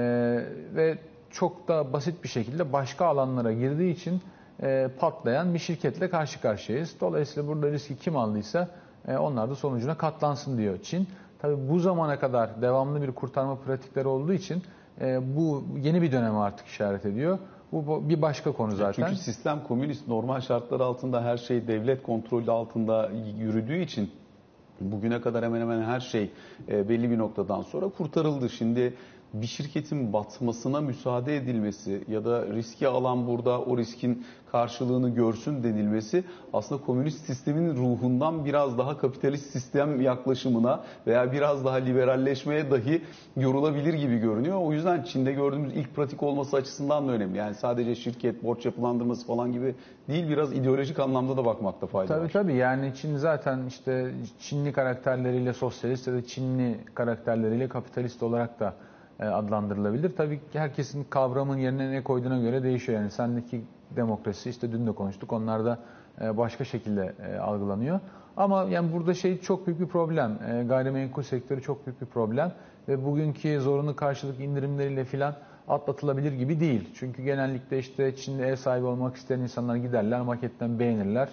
ve 0.74 0.98
çok 1.30 1.68
da 1.68 1.92
basit 1.92 2.24
bir 2.24 2.28
şekilde 2.28 2.72
başka 2.72 3.06
alanlara 3.06 3.52
girdiği 3.52 3.92
için 3.92 4.20
e, 4.62 4.88
patlayan 4.98 5.54
bir 5.54 5.58
şirketle 5.58 6.10
karşı 6.10 6.40
karşıyayız. 6.40 6.96
Dolayısıyla 7.00 7.48
burada 7.48 7.70
riski 7.70 7.96
kim 7.96 8.16
aldıysa 8.16 8.68
e, 9.08 9.16
onlar 9.16 9.50
da 9.50 9.54
sonucuna 9.54 9.96
katlansın 9.96 10.58
diyor 10.58 10.78
Çin. 10.82 11.08
Tabi 11.38 11.68
bu 11.68 11.78
zamana 11.78 12.18
kadar 12.18 12.62
devamlı 12.62 13.02
bir 13.02 13.12
kurtarma 13.12 13.56
pratikleri 13.56 14.08
olduğu 14.08 14.32
için 14.32 14.62
bu 15.22 15.64
yeni 15.82 16.02
bir 16.02 16.12
döneme 16.12 16.38
artık 16.38 16.66
işaret 16.66 17.06
ediyor. 17.06 17.38
Bu 17.72 18.08
bir 18.08 18.22
başka 18.22 18.52
konu 18.52 18.76
zaten. 18.76 18.92
Çünkü 19.06 19.20
sistem 19.20 19.62
komünist 19.68 20.08
normal 20.08 20.40
şartlar 20.40 20.80
altında 20.80 21.24
her 21.24 21.36
şey 21.36 21.68
devlet 21.68 22.02
kontrolü 22.02 22.50
altında 22.50 23.10
yürüdüğü 23.38 23.78
için 23.78 24.10
bugüne 24.80 25.20
kadar 25.20 25.44
hemen 25.44 25.60
hemen 25.60 25.82
her 25.82 26.00
şey 26.00 26.30
e, 26.68 26.88
belli 26.88 27.10
bir 27.10 27.18
noktadan 27.18 27.62
sonra 27.62 27.88
kurtarıldı. 27.88 28.48
Şimdi 28.50 28.94
bir 29.34 29.46
şirketin 29.46 30.12
batmasına 30.12 30.80
müsaade 30.80 31.36
edilmesi 31.36 32.04
ya 32.08 32.24
da 32.24 32.46
riski 32.46 32.88
alan 32.88 33.26
burada 33.26 33.60
o 33.60 33.78
riskin 33.78 34.24
karşılığını 34.52 35.10
görsün 35.10 35.62
denilmesi 35.62 36.24
aslında 36.52 36.84
komünist 36.84 37.26
sistemin 37.26 37.76
ruhundan 37.76 38.44
biraz 38.44 38.78
daha 38.78 38.98
kapitalist 38.98 39.50
sistem 39.50 40.00
yaklaşımına 40.00 40.80
veya 41.06 41.32
biraz 41.32 41.64
daha 41.64 41.76
liberalleşmeye 41.76 42.70
dahi 42.70 43.02
yorulabilir 43.36 43.94
gibi 43.94 44.18
görünüyor. 44.18 44.58
O 44.62 44.72
yüzden 44.72 45.02
Çin'de 45.02 45.32
gördüğümüz 45.32 45.72
ilk 45.76 45.94
pratik 45.96 46.22
olması 46.22 46.56
açısından 46.56 47.08
da 47.08 47.12
önemli. 47.12 47.38
Yani 47.38 47.54
sadece 47.54 47.94
şirket, 47.94 48.44
borç 48.44 48.64
yapılandırması 48.64 49.26
falan 49.26 49.52
gibi 49.52 49.74
değil 50.08 50.28
biraz 50.28 50.52
ideolojik 50.52 50.98
anlamda 50.98 51.36
da 51.36 51.44
bakmakta 51.44 51.86
fayda 51.86 52.08
tabii, 52.08 52.24
var. 52.24 52.30
Tabii 52.32 52.44
tabii 52.44 52.56
yani 52.56 52.92
Çin 52.94 53.16
zaten 53.16 53.66
işte 53.68 54.10
Çinli 54.40 54.72
karakterleriyle 54.72 55.52
sosyalist 55.52 56.06
ya 56.06 56.14
da 56.14 56.26
Çinli 56.26 56.78
karakterleriyle 56.94 57.68
kapitalist 57.68 58.22
olarak 58.22 58.60
da 58.60 58.74
adlandırılabilir. 59.20 60.16
Tabii 60.16 60.36
ki 60.36 60.60
herkesin 60.60 61.04
kavramın 61.10 61.56
yerine 61.56 61.90
ne 61.90 62.02
koyduğuna 62.02 62.38
göre 62.38 62.62
değişiyor. 62.62 63.00
Yani 63.00 63.10
sendeki 63.10 63.64
demokrasi 63.96 64.50
işte 64.50 64.72
dün 64.72 64.86
de 64.86 64.92
konuştuk. 64.92 65.32
Onlar 65.32 65.64
da 65.64 65.78
e, 66.20 66.36
başka 66.36 66.64
şekilde 66.64 67.14
e, 67.28 67.38
algılanıyor. 67.38 68.00
Ama 68.36 68.62
yani 68.62 68.92
burada 68.92 69.14
şey 69.14 69.40
çok 69.40 69.66
büyük 69.66 69.80
bir 69.80 69.86
problem. 69.86 70.38
Gayrimenkul 70.68 71.22
sektörü 71.22 71.62
çok 71.62 71.86
büyük 71.86 72.00
bir 72.00 72.06
problem 72.06 72.52
ve 72.88 73.04
bugünkü 73.04 73.60
zorunlu 73.60 73.96
karşılık 73.96 74.40
indirimleriyle 74.40 75.04
filan 75.04 75.34
atlatılabilir 75.68 76.32
gibi 76.32 76.60
değil. 76.60 76.88
Çünkü 76.94 77.22
genellikle 77.22 77.78
işte 77.78 78.16
Çin'de 78.16 78.48
ev 78.48 78.56
sahibi 78.56 78.86
olmak 78.86 79.16
isteyen 79.16 79.40
insanlar 79.40 79.76
giderler, 79.76 80.20
maketten 80.20 80.78
beğenirler. 80.78 81.28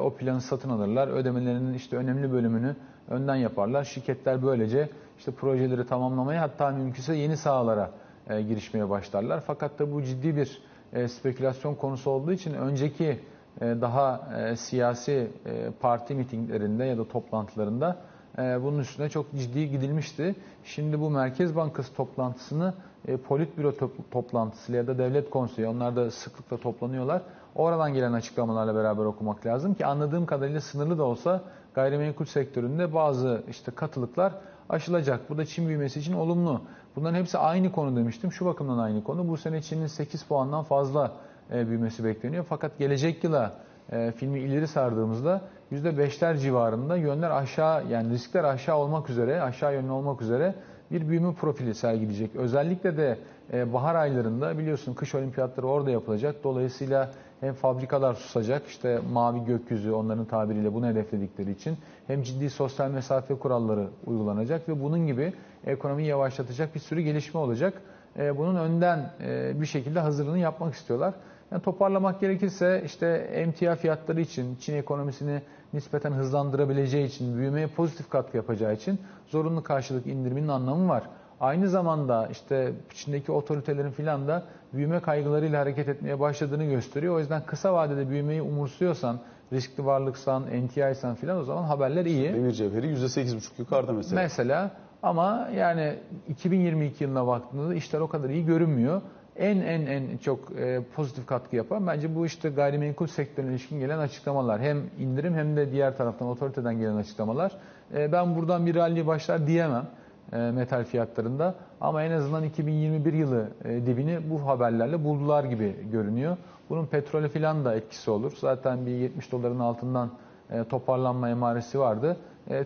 O 0.00 0.14
planı 0.14 0.40
satın 0.40 0.70
alırlar. 0.70 1.08
Ödemelerinin 1.08 1.74
işte 1.74 1.96
önemli 1.96 2.32
bölümünü 2.32 2.76
önden 3.10 3.34
yaparlar. 3.34 3.84
Şirketler 3.84 4.42
böylece 4.42 4.88
işte 5.22 5.32
projeleri 5.32 5.86
tamamlamaya 5.86 6.42
hatta 6.42 6.70
mümkünse 6.70 7.16
yeni 7.16 7.36
sahalara 7.36 7.90
e, 8.30 8.42
girişmeye 8.42 8.90
başlarlar. 8.90 9.40
Fakat 9.46 9.78
da 9.78 9.92
bu 9.92 10.02
ciddi 10.02 10.36
bir 10.36 10.62
e, 10.92 11.08
spekülasyon 11.08 11.74
konusu 11.74 12.10
olduğu 12.10 12.32
için 12.32 12.54
önceki 12.54 13.20
e, 13.60 13.66
daha 13.80 14.20
e, 14.38 14.56
siyasi 14.56 15.30
e, 15.46 15.70
parti 15.80 16.14
mitinglerinde 16.14 16.84
ya 16.84 16.98
da 16.98 17.08
toplantılarında 17.08 17.96
e, 18.38 18.62
bunun 18.62 18.78
üstüne 18.78 19.08
çok 19.08 19.32
ciddi 19.32 19.70
gidilmişti. 19.70 20.34
Şimdi 20.64 21.00
bu 21.00 21.10
Merkez 21.10 21.56
Bankası 21.56 21.94
toplantısını 21.94 22.74
e, 23.08 23.16
politbüro 23.16 23.76
top, 23.76 24.10
toplantısı 24.10 24.72
ya 24.72 24.86
da 24.86 24.98
devlet 24.98 25.30
konseyi 25.30 25.68
onlar 25.68 25.96
da 25.96 26.10
sıklıkla 26.10 26.56
toplanıyorlar. 26.56 27.22
Oradan 27.54 27.94
gelen 27.94 28.12
açıklamalarla 28.12 28.74
beraber 28.74 29.04
okumak 29.04 29.46
lazım 29.46 29.74
ki 29.74 29.86
anladığım 29.86 30.26
kadarıyla 30.26 30.60
sınırlı 30.60 30.98
da 30.98 31.04
olsa 31.04 31.42
gayrimenkul 31.74 32.24
sektöründe 32.24 32.94
bazı 32.94 33.42
işte 33.50 33.72
katılıklar 33.72 34.32
aşılacak. 34.72 35.30
Bu 35.30 35.38
da 35.38 35.44
Çin 35.46 35.68
büyümesi 35.68 36.00
için 36.00 36.12
olumlu. 36.12 36.62
Bunların 36.96 37.18
hepsi 37.18 37.38
aynı 37.38 37.72
konu 37.72 37.96
demiştim. 37.96 38.32
Şu 38.32 38.46
bakımdan 38.46 38.78
aynı 38.78 39.04
konu. 39.04 39.28
Bu 39.28 39.36
sene 39.36 39.62
Çin'in 39.62 39.86
8 39.86 40.22
puandan 40.22 40.64
fazla 40.64 41.12
e, 41.52 41.68
büyümesi 41.68 42.04
bekleniyor. 42.04 42.44
Fakat 42.48 42.78
gelecek 42.78 43.24
yıla 43.24 43.52
e, 43.92 44.12
filmi 44.12 44.40
ileri 44.40 44.66
sardığımızda 44.66 45.40
%5'ler 45.72 46.38
civarında 46.38 46.96
yönler 46.96 47.30
aşağı 47.30 47.88
yani 47.88 48.10
riskler 48.10 48.44
aşağı 48.44 48.76
olmak 48.76 49.10
üzere, 49.10 49.42
aşağı 49.42 49.74
yönlü 49.74 49.90
olmak 49.90 50.22
üzere 50.22 50.54
bir 50.90 51.08
büyüme 51.08 51.34
profili 51.34 51.74
sergileyecek. 51.74 52.36
Özellikle 52.36 52.96
de 52.96 53.18
e, 53.52 53.72
bahar 53.72 53.94
aylarında 53.94 54.58
biliyorsun 54.58 54.94
kış 54.94 55.14
olimpiyatları 55.14 55.66
orada 55.66 55.90
yapılacak. 55.90 56.44
Dolayısıyla 56.44 57.10
hem 57.42 57.54
fabrikalar 57.54 58.14
susacak, 58.14 58.66
işte 58.66 59.00
mavi 59.12 59.44
gökyüzü 59.44 59.92
onların 59.92 60.24
tabiriyle 60.24 60.74
bunu 60.74 60.86
hedefledikleri 60.86 61.50
için 61.50 61.76
hem 62.06 62.22
ciddi 62.22 62.50
sosyal 62.50 62.90
mesafe 62.90 63.34
kuralları 63.34 63.88
uygulanacak 64.06 64.68
ve 64.68 64.82
bunun 64.82 65.06
gibi 65.06 65.32
ekonomiyi 65.66 66.08
yavaşlatacak 66.08 66.74
bir 66.74 66.80
sürü 66.80 67.00
gelişme 67.00 67.40
olacak. 67.40 67.82
E, 68.18 68.38
bunun 68.38 68.56
önden 68.56 69.10
e, 69.20 69.60
bir 69.60 69.66
şekilde 69.66 70.00
hazırlığını 70.00 70.38
yapmak 70.38 70.74
istiyorlar. 70.74 71.14
Yani 71.50 71.62
toparlamak 71.62 72.20
gerekirse 72.20 72.82
işte 72.84 73.06
emtia 73.32 73.76
fiyatları 73.76 74.20
için, 74.20 74.56
Çin 74.56 74.74
ekonomisini 74.74 75.42
nispeten 75.72 76.12
hızlandırabileceği 76.12 77.06
için, 77.06 77.36
büyümeye 77.36 77.66
pozitif 77.66 78.10
katkı 78.10 78.36
yapacağı 78.36 78.74
için 78.74 78.98
zorunlu 79.26 79.62
karşılık 79.62 80.06
indiriminin 80.06 80.48
anlamı 80.48 80.88
var. 80.88 81.02
Aynı 81.42 81.68
zamanda 81.68 82.28
işte 82.32 82.72
içindeki 82.92 83.32
otoritelerin 83.32 83.90
filan 83.90 84.28
da 84.28 84.42
büyüme 84.72 85.00
kaygılarıyla 85.00 85.60
hareket 85.60 85.88
etmeye 85.88 86.20
başladığını 86.20 86.64
gösteriyor. 86.64 87.14
O 87.14 87.18
yüzden 87.18 87.42
kısa 87.46 87.74
vadede 87.74 88.08
büyümeyi 88.10 88.42
umursuyorsan, 88.42 89.18
riskli 89.52 89.84
varlıksan, 89.84 90.42
NTI'san 90.42 91.14
filan 91.14 91.38
o 91.38 91.44
zaman 91.44 91.62
haberler 91.62 92.04
iyi. 92.04 92.32
Demir 92.32 92.52
cevheri 92.52 92.86
%8,5 92.86 93.50
yukarıda 93.58 93.92
mesela. 93.92 94.22
Mesela 94.22 94.70
ama 95.02 95.48
yani 95.56 95.94
2022 96.28 97.04
yılına 97.04 97.26
baktığında 97.26 97.74
işler 97.74 98.00
o 98.00 98.08
kadar 98.08 98.30
iyi 98.30 98.46
görünmüyor. 98.46 99.02
En 99.36 99.56
en 99.56 99.86
en 99.86 100.16
çok 100.16 100.52
e, 100.58 100.82
pozitif 100.94 101.26
katkı 101.26 101.56
yapan 101.56 101.86
bence 101.86 102.14
bu 102.14 102.26
işte 102.26 102.50
gayrimenkul 102.50 103.06
sektörüne 103.06 103.50
ilişkin 103.50 103.80
gelen 103.80 103.98
açıklamalar. 103.98 104.60
Hem 104.60 104.82
indirim 104.98 105.34
hem 105.34 105.56
de 105.56 105.72
diğer 105.72 105.96
taraftan 105.96 106.28
otoriteden 106.28 106.78
gelen 106.78 106.96
açıklamalar. 106.96 107.52
E, 107.94 108.12
ben 108.12 108.36
buradan 108.36 108.66
bir 108.66 108.74
rally 108.74 109.06
başlar 109.06 109.46
diyemem. 109.46 109.86
E, 110.32 110.36
metal 110.36 110.84
fiyatlarında. 110.84 111.54
Ama 111.80 112.02
en 112.02 112.10
azından 112.10 112.44
2021 112.44 113.12
yılı 113.12 113.48
e, 113.64 113.86
dibini 113.86 114.30
bu 114.30 114.46
haberlerle 114.46 115.04
buldular 115.04 115.44
gibi 115.44 115.76
görünüyor. 115.92 116.36
Bunun 116.70 116.86
petrole 116.86 117.28
filan 117.28 117.64
da 117.64 117.74
etkisi 117.74 118.10
olur. 118.10 118.32
Zaten 118.36 118.86
bir 118.86 118.90
70 118.90 119.32
doların 119.32 119.58
altından 119.58 120.10
e, 120.50 120.64
toparlanma 120.64 121.28
emaresi 121.28 121.78
vardı. 121.78 122.16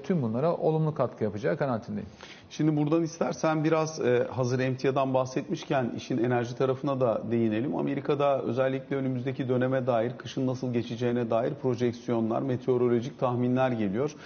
Tüm 0.05 0.23
bunlara 0.23 0.57
olumlu 0.57 0.95
katkı 0.95 1.25
yapacağı 1.25 1.57
kanaatindeyim. 1.57 2.09
Şimdi 2.51 2.77
buradan 2.77 3.03
istersen 3.03 3.65
biraz 3.65 4.01
hazır 4.31 4.59
emtiadan 4.59 5.15
bahsetmişken 5.15 5.93
işin 5.97 6.25
enerji 6.25 6.57
tarafına 6.57 7.01
da 7.01 7.23
değinelim. 7.31 7.77
Amerika'da 7.77 8.43
özellikle 8.43 8.97
önümüzdeki 8.97 9.49
döneme 9.49 9.87
dair, 9.87 10.13
kışın 10.19 10.47
nasıl 10.47 10.73
geçeceğine 10.73 11.31
dair 11.31 11.55
projeksiyonlar, 11.63 12.43
meteorolojik 12.43 13.19
tahminler 13.19 13.71
geliyor. 13.71 14.17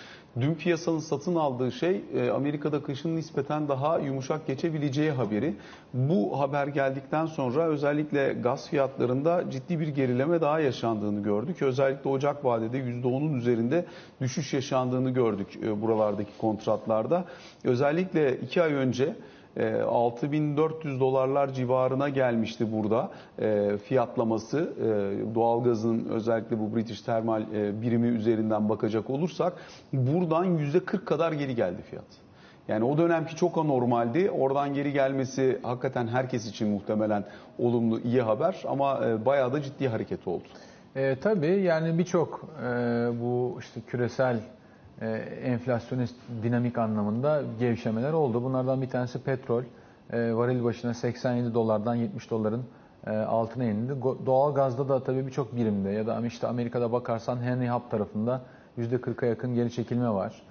Dün 0.40 0.54
piyasanın 0.54 0.98
satın 0.98 1.34
aldığı 1.34 1.72
şey 1.72 2.00
e, 2.14 2.30
Amerika'da 2.30 2.82
kışın 2.82 3.16
nispeten 3.16 3.68
daha 3.68 3.98
yumuşak 3.98 4.46
geçebileceği 4.46 5.10
haberi. 5.10 5.54
Bu 5.94 6.40
haber 6.40 6.66
geldikten 6.66 7.26
sonra 7.26 7.66
özellikle 7.66 8.32
gaz 8.32 8.68
fiyatlarında 8.68 9.50
ciddi 9.50 9.80
bir 9.80 9.88
gerileme 9.88 10.40
daha 10.40 10.60
yaşandığını 10.60 11.22
gördük. 11.22 11.62
Özellikle 11.62 12.10
Ocak 12.10 12.44
vadede 12.44 12.78
%10'un 12.78 13.34
üzerinde 13.34 13.86
düşüş 14.20 14.54
yaşandığını 14.54 15.10
gördük 15.10 15.48
e, 15.62 15.82
buralardaki 15.82 16.38
kontratlarda. 16.38 17.24
Özellikle 17.64 18.36
2 18.40 18.62
ay 18.62 18.72
önce 18.72 19.16
6400 19.86 20.96
ee, 20.96 21.00
dolarlar 21.00 21.52
civarına 21.52 22.08
gelmişti 22.08 22.72
burada 22.72 23.10
e, 23.38 23.78
fiyatlaması. 23.78 24.72
E, 24.80 25.34
doğalgazın 25.34 26.04
özellikle 26.10 26.58
bu 26.58 26.76
British 26.76 27.00
Thermal 27.00 27.42
e, 27.42 27.82
birimi 27.82 28.08
üzerinden 28.08 28.68
bakacak 28.68 29.10
olursak 29.10 29.52
buradan 29.92 30.58
%40 30.58 31.04
kadar 31.04 31.32
geri 31.32 31.54
geldi 31.54 31.82
fiyat. 31.90 32.04
Yani 32.68 32.84
o 32.84 32.98
dönemki 32.98 33.36
çok 33.36 33.58
anormaldi. 33.58 34.30
Oradan 34.30 34.74
geri 34.74 34.92
gelmesi 34.92 35.58
hakikaten 35.62 36.06
herkes 36.06 36.46
için 36.46 36.68
muhtemelen 36.68 37.24
olumlu, 37.58 38.00
iyi 38.00 38.22
haber 38.22 38.62
ama 38.68 39.00
bayağı 39.26 39.52
da 39.52 39.62
ciddi 39.62 39.88
hareket 39.88 40.28
oldu. 40.28 40.44
E, 40.96 41.16
tabii 41.20 41.62
yani 41.62 41.98
birçok 41.98 42.48
e, 42.62 42.68
bu 43.20 43.56
işte 43.60 43.80
küresel 43.80 44.40
e, 45.00 45.06
enflasyonist 45.44 46.16
dinamik 46.42 46.78
anlamında 46.78 47.42
gevşemeler 47.58 48.12
oldu. 48.12 48.44
Bunlardan 48.44 48.82
bir 48.82 48.88
tanesi 48.88 49.24
petrol. 49.24 49.62
E, 50.12 50.34
varil 50.34 50.64
başına 50.64 50.94
87 50.94 51.54
dolardan 51.54 51.94
70 51.94 52.30
doların 52.30 52.64
e, 53.06 53.10
altına 53.10 53.64
indi. 53.64 53.92
Doğal 54.26 54.54
gazda 54.54 54.88
da 54.88 55.02
tabii 55.02 55.26
birçok 55.26 55.56
birimde 55.56 55.90
ya 55.90 56.06
da 56.06 56.26
işte 56.26 56.46
Amerika'da 56.46 56.92
bakarsan 56.92 57.42
Henry 57.42 57.70
Hub 57.70 57.90
tarafında 57.90 58.40
%40'a 58.78 59.26
yakın 59.26 59.54
geri 59.54 59.70
çekilme 59.72 60.10
var. 60.10 60.42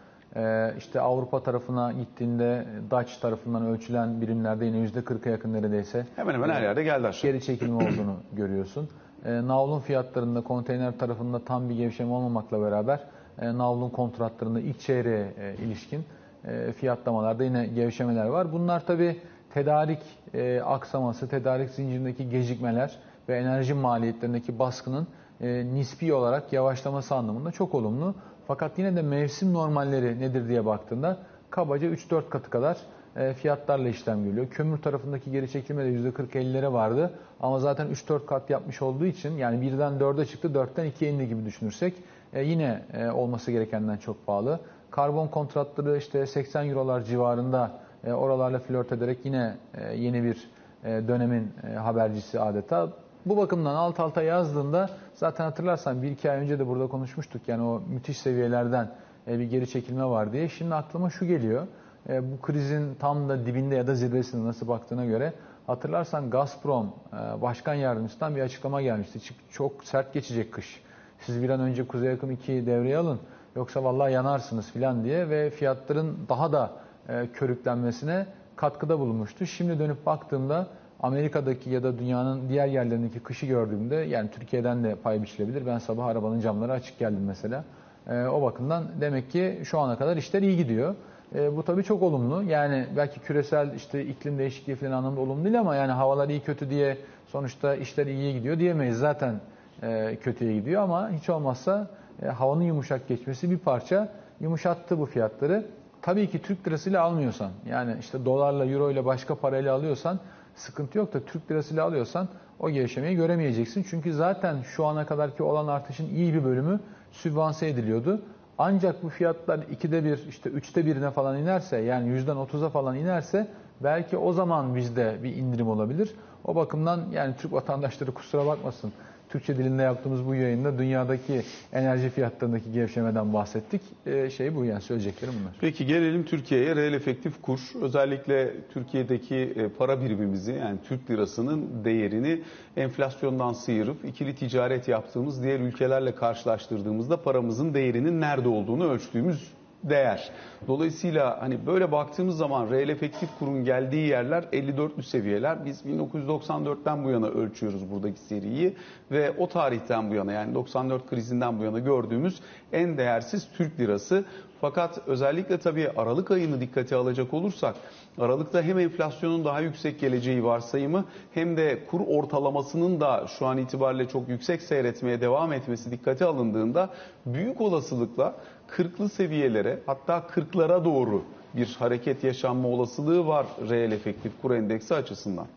İşte 0.77 1.01
Avrupa 1.01 1.43
tarafına 1.43 1.91
gittiğinde 1.91 2.65
Dutch 2.91 3.21
tarafından 3.21 3.65
ölçülen 3.65 4.21
birimlerde 4.21 4.65
yine 4.65 4.77
%40'a 4.77 5.31
yakın 5.31 5.53
neredeyse. 5.53 6.05
Hemen 6.15 6.33
hemen 6.33 6.49
her 6.49 6.61
yerde 6.61 6.83
geldi 6.83 7.07
aşağı. 7.07 7.31
Geri 7.31 7.43
çekilme 7.43 7.75
olduğunu 7.83 8.15
görüyorsun. 8.33 8.89
Navlun 9.25 9.79
fiyatlarında 9.79 10.41
konteyner 10.41 10.97
tarafında 10.97 11.39
tam 11.39 11.69
bir 11.69 11.75
gevşeme 11.75 12.11
olmamakla 12.11 12.61
beraber 12.61 12.95
e, 12.97 13.03
navlun 13.41 13.89
kontratlarında 13.89 14.60
ilk 14.60 14.79
çeyreğe 14.79 15.34
e, 15.38 15.55
ilişkin 15.55 16.05
e, 16.46 16.72
fiyatlamalarda 16.72 17.43
yine 17.43 17.65
gevşemeler 17.67 18.25
var. 18.25 18.51
Bunlar 18.51 18.86
tabi 18.86 19.19
tedarik 19.53 20.01
e, 20.34 20.62
aksaması, 20.62 21.29
tedarik 21.29 21.69
zincirindeki 21.69 22.29
gecikmeler 22.29 23.00
ve 23.29 23.38
enerji 23.38 23.74
maliyetlerindeki 23.74 24.60
baskının 24.60 25.08
e, 25.41 25.65
nispi 25.74 26.13
olarak 26.13 26.53
yavaşlaması 26.53 27.15
anlamında 27.15 27.51
çok 27.51 27.75
olumlu. 27.75 28.15
Fakat 28.48 28.79
yine 28.79 28.96
de 28.96 29.01
mevsim 29.01 29.53
normalleri 29.53 30.19
nedir 30.19 30.48
diye 30.48 30.65
baktığında 30.65 31.17
kabaca 31.50 31.88
3-4 31.88 32.29
katı 32.29 32.50
kadar 32.50 32.77
e, 33.15 33.34
fiyatlarla 33.34 33.89
işlem 33.89 34.24
görüyor. 34.24 34.50
Kömür 34.50 34.77
tarafındaki 34.77 35.31
geri 35.31 35.51
çekilme 35.51 35.86
de 35.86 36.10
%40-50'lere 36.10 36.74
vardı. 36.74 37.13
Ama 37.39 37.60
zaten 37.60 37.88
3-4 37.88 38.25
kat 38.25 38.50
yapmış 38.50 38.81
olduğu 38.81 39.05
için 39.05 39.38
yani 39.38 39.62
birden 39.62 39.93
4'e 39.93 40.25
çıktı, 40.25 40.48
4'ten 40.48 40.86
2'ye 40.91 41.12
indi 41.12 41.27
gibi 41.27 41.46
düşünürsek 41.46 41.93
e, 42.33 42.43
yine 42.43 42.81
e, 42.93 43.09
olması 43.09 43.51
gerekenden 43.51 43.98
çok 43.98 44.25
pahalı. 44.25 44.59
Karbon 44.91 45.27
kontratları 45.27 45.98
işte 45.98 46.25
80 46.25 46.69
eurolar 46.69 47.03
civarında 47.03 47.71
oralarla 48.07 48.59
flört 48.59 48.91
ederek 48.91 49.19
yine 49.24 49.57
yeni 49.95 50.24
bir 50.24 50.50
dönemin 50.83 51.51
habercisi 51.77 52.39
adeta. 52.39 52.89
Bu 53.25 53.38
bakımdan 53.38 53.75
alt 53.75 54.00
alta 54.00 54.21
yazdığında 54.21 54.89
zaten 55.15 55.43
hatırlarsan 55.43 56.01
bir 56.01 56.12
iki 56.12 56.31
ay 56.31 56.38
önce 56.38 56.59
de 56.59 56.67
burada 56.67 56.88
konuşmuştuk. 56.88 57.41
Yani 57.48 57.63
o 57.63 57.81
müthiş 57.89 58.17
seviyelerden 58.17 58.91
bir 59.27 59.43
geri 59.43 59.69
çekilme 59.69 60.05
var 60.05 60.33
diye. 60.33 60.50
Şimdi 60.50 60.75
aklıma 60.75 61.09
şu 61.09 61.25
geliyor. 61.25 61.67
E, 62.09 62.31
bu 62.31 62.41
krizin 62.41 62.95
tam 62.95 63.29
da 63.29 63.45
dibinde 63.45 63.75
ya 63.75 63.88
da 63.88 63.95
zirvesinde 63.95 64.48
nasıl 64.48 64.67
baktığına 64.67 65.05
göre 65.05 65.33
hatırlarsan 65.67 66.29
Gazprom 66.29 66.93
e, 67.13 67.41
başkan 67.41 67.74
yardımcısından 67.74 68.36
bir 68.36 68.41
açıklama 68.41 68.81
gelmişti. 68.81 69.19
Çok 69.51 69.83
sert 69.83 70.13
geçecek 70.13 70.53
kış. 70.53 70.83
Siz 71.19 71.43
bir 71.43 71.49
an 71.49 71.59
önce 71.59 71.88
Kuzey 71.88 72.11
Akım 72.11 72.31
2'yi 72.31 72.65
devreye 72.65 72.97
alın 72.97 73.19
yoksa 73.55 73.83
vallahi 73.83 74.13
yanarsınız 74.13 74.71
filan 74.71 75.03
diye 75.03 75.29
ve 75.29 75.49
fiyatların 75.49 76.17
daha 76.29 76.51
da 76.51 76.71
e, 77.09 77.27
körüklenmesine 77.33 78.25
katkıda 78.55 78.99
bulunmuştu. 78.99 79.45
Şimdi 79.45 79.79
dönüp 79.79 80.05
baktığımda 80.05 80.67
Amerika'daki 80.99 81.69
ya 81.69 81.83
da 81.83 81.99
dünyanın 81.99 82.49
diğer 82.49 82.67
yerlerindeki 82.67 83.19
kışı 83.19 83.45
gördüğümde 83.45 83.95
yani 83.95 84.29
Türkiye'den 84.31 84.83
de 84.83 84.95
pay 84.95 85.21
biçilebilir. 85.21 85.65
Ben 85.65 85.77
sabah 85.77 86.05
arabanın 86.05 86.39
camları 86.39 86.71
açık 86.71 86.99
geldim 86.99 87.23
mesela. 87.27 87.63
O 88.09 88.41
bakımdan 88.41 88.83
demek 89.01 89.31
ki 89.31 89.59
şu 89.63 89.79
ana 89.79 89.97
kadar 89.97 90.17
işler 90.17 90.41
iyi 90.41 90.57
gidiyor. 90.57 90.95
E, 91.35 91.57
bu 91.57 91.63
tabii 91.63 91.83
çok 91.83 92.03
olumlu. 92.03 92.43
Yani 92.43 92.88
belki 92.97 93.19
küresel 93.19 93.73
işte 93.75 94.05
iklim 94.05 94.38
değişikliği 94.38 94.75
falan 94.75 94.91
anlamda 94.91 95.21
olumlu 95.21 95.43
değil 95.43 95.59
ama 95.59 95.75
yani 95.75 95.91
havalar 95.91 96.29
iyi 96.29 96.39
kötü 96.39 96.69
diye 96.69 96.97
sonuçta 97.27 97.75
işler 97.75 98.07
iyiye 98.07 98.31
gidiyor 98.31 98.59
diyemeyiz. 98.59 98.97
Zaten 98.97 99.35
e, 99.83 100.17
kötüye 100.21 100.53
gidiyor 100.53 100.81
ama 100.81 101.09
hiç 101.09 101.29
olmazsa 101.29 101.88
e, 102.24 102.27
havanın 102.27 102.63
yumuşak 102.63 103.07
geçmesi 103.07 103.51
bir 103.51 103.57
parça 103.57 104.09
yumuşattı 104.39 105.00
bu 105.00 105.05
fiyatları. 105.05 105.65
Tabii 106.01 106.29
ki 106.29 106.41
Türk 106.41 106.67
lirasıyla 106.67 107.03
almıyorsan 107.03 107.51
yani 107.69 107.95
işte 108.00 108.25
dolarla, 108.25 108.65
euro 108.65 108.91
ile 108.91 109.05
başka 109.05 109.36
parayla 109.36 109.75
alıyorsan 109.75 110.19
sıkıntı 110.55 110.98
yok 110.98 111.13
da 111.13 111.19
Türk 111.19 111.51
lirasıyla 111.51 111.86
alıyorsan 111.86 112.27
o 112.59 112.69
gevşemeyi 112.69 113.15
göremeyeceksin. 113.15 113.86
Çünkü 113.89 114.13
zaten 114.13 114.62
şu 114.62 114.86
ana 114.86 115.05
kadarki 115.05 115.43
olan 115.43 115.67
artışın 115.67 116.09
iyi 116.09 116.33
bir 116.33 116.43
bölümü 116.43 116.79
sübvanse 117.12 117.67
ediliyordu. 117.67 118.21
Ancak 118.57 119.03
bu 119.03 119.09
fiyatlar 119.09 119.59
ikide 119.71 120.03
bir, 120.03 120.27
işte 120.29 120.50
üçte 120.50 120.86
birine 120.86 121.12
falan 121.12 121.38
inerse, 121.38 121.77
yani 121.77 122.09
yüzden 122.09 122.36
otuza 122.36 122.69
falan 122.69 122.95
inerse 122.95 123.48
belki 123.83 124.17
o 124.17 124.33
zaman 124.33 124.75
bizde 124.75 125.17
bir 125.24 125.36
indirim 125.36 125.67
olabilir. 125.69 126.15
O 126.45 126.55
bakımdan 126.55 127.01
yani 127.12 127.36
Türk 127.38 127.53
vatandaşları 127.53 128.12
kusura 128.12 128.45
bakmasın. 128.45 128.93
Türkçe 129.29 129.57
dilinde 129.57 129.81
yaptığımız 129.83 130.25
bu 130.25 130.36
yayında 130.36 130.77
dünyadaki 130.77 131.41
enerji 131.74 132.09
fiyatlarındaki 132.09 132.71
gevşemeden 132.71 133.34
bahsettik. 133.34 133.82
Ee, 134.06 134.30
şey 134.30 134.56
bu 134.56 134.65
yani 134.65 134.82
söyleyeceklerim 134.82 135.34
bunlar. 135.41 135.53
Peki 135.62 135.86
gelelim 135.86 136.23
Türkiye'ye 136.25 136.75
reel 136.75 136.93
efektif 136.93 137.41
kur. 137.41 137.60
Özellikle 137.82 138.53
Türkiye'deki 138.73 139.36
e, 139.36 139.69
para 139.69 140.01
birimimizi 140.01 140.51
yani 140.51 140.77
Türk 140.88 141.10
lirasının 141.10 141.84
değerini 141.86 142.41
enflasyondan 142.77 143.53
sıyırıp 143.53 144.06
ikili 144.06 144.36
ticaret 144.36 144.88
yaptığımız 144.88 145.43
diğer 145.43 145.60
ülkelerle 145.60 146.15
karşılaştırdığımızda 146.15 147.21
paramızın 147.21 147.73
değerinin 147.73 148.21
nerede 148.21 148.47
olduğunu 148.49 148.89
ölçtüğümüz 148.89 149.59
değer. 149.83 150.29
Dolayısıyla 150.67 151.41
hani 151.41 151.65
böyle 151.65 151.91
baktığımız 151.91 152.37
zaman 152.37 152.71
reel 152.71 152.89
efektif 152.89 153.29
kurun 153.39 153.65
geldiği 153.65 154.07
yerler 154.07 154.43
54'lü 154.43 155.03
seviyeler. 155.03 155.65
Biz 155.65 155.81
1994'ten 155.81 157.03
bu 157.03 157.09
yana 157.09 157.27
ölçüyoruz 157.27 157.91
buradaki 157.91 158.19
seriyi 158.19 158.75
ve 159.11 159.31
o 159.37 159.47
tarihten 159.47 160.09
bu 160.09 160.15
yana 160.15 160.31
yani 160.31 160.55
94 160.55 161.09
krizinden 161.09 161.59
bu 161.59 161.63
yana 161.63 161.79
gördüğümüz 161.79 162.39
en 162.71 162.97
değersiz 162.97 163.47
Türk 163.57 163.79
lirası. 163.79 164.25
Fakat 164.61 164.99
özellikle 165.07 165.57
tabii 165.57 165.89
Aralık 165.97 166.31
ayını 166.31 166.61
dikkate 166.61 166.95
alacak 166.95 167.33
olursak 167.33 167.75
Aralık'ta 168.17 168.61
hem 168.61 168.79
enflasyonun 168.79 169.45
daha 169.45 169.59
yüksek 169.59 169.99
geleceği 169.99 170.43
varsayımı 170.43 171.05
hem 171.33 171.57
de 171.57 171.85
kur 171.85 171.99
ortalamasının 172.07 173.01
da 173.01 173.25
şu 173.39 173.45
an 173.45 173.57
itibariyle 173.57 174.07
çok 174.07 174.29
yüksek 174.29 174.61
seyretmeye 174.61 175.21
devam 175.21 175.53
etmesi 175.53 175.91
dikkate 175.91 176.25
alındığında 176.25 176.89
büyük 177.25 177.61
olasılıkla 177.61 178.35
40'lı 178.77 179.10
seviyelere 179.10 179.79
hatta 179.86 180.17
40'lara 180.17 180.86
doğru 180.86 181.23
bir 181.55 181.75
hareket 181.79 182.23
yaşanma 182.23 182.67
olasılığı 182.67 183.27
var 183.27 183.45
reel 183.69 183.91
efektif 183.91 184.41
kur 184.41 184.51
endeksi 184.51 184.95
açısından. 184.95 185.47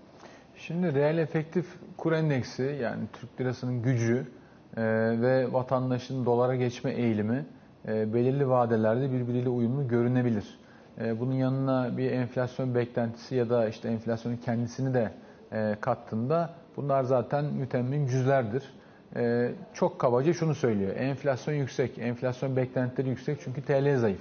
Şimdi 0.56 0.94
reel 0.94 1.18
efektif 1.18 1.66
kur 1.96 2.12
endeksi 2.12 2.78
yani 2.82 3.00
Türk 3.12 3.40
lirasının 3.40 3.82
gücü 3.82 4.26
e, 4.76 4.82
ve 5.20 5.52
vatandaşın 5.52 6.26
dolara 6.26 6.56
geçme 6.56 6.90
eğilimi 6.90 7.46
e, 7.88 8.14
belirli 8.14 8.48
vadelerde 8.48 9.12
birbiriyle 9.12 9.48
uyumlu 9.48 9.88
görünebilir. 9.88 10.58
E, 11.00 11.20
bunun 11.20 11.34
yanına 11.34 11.96
bir 11.96 12.10
enflasyon 12.10 12.74
beklentisi 12.74 13.34
ya 13.34 13.50
da 13.50 13.68
işte 13.68 13.88
enflasyonun 13.88 14.36
kendisini 14.36 14.94
de 14.94 15.12
e, 15.52 15.76
kattığında 15.80 16.50
bunlar 16.76 17.04
zaten 17.04 17.44
mütemmin 17.44 18.06
cüzlerdir. 18.06 18.62
E, 19.16 19.50
çok 19.74 19.98
kabaca 19.98 20.32
şunu 20.34 20.54
söylüyor. 20.54 20.96
Enflasyon 20.96 21.54
yüksek, 21.54 21.98
enflasyon 21.98 22.56
beklentileri 22.56 23.08
yüksek 23.08 23.38
çünkü 23.44 23.62
TL 23.62 23.98
zayıf. 23.98 24.20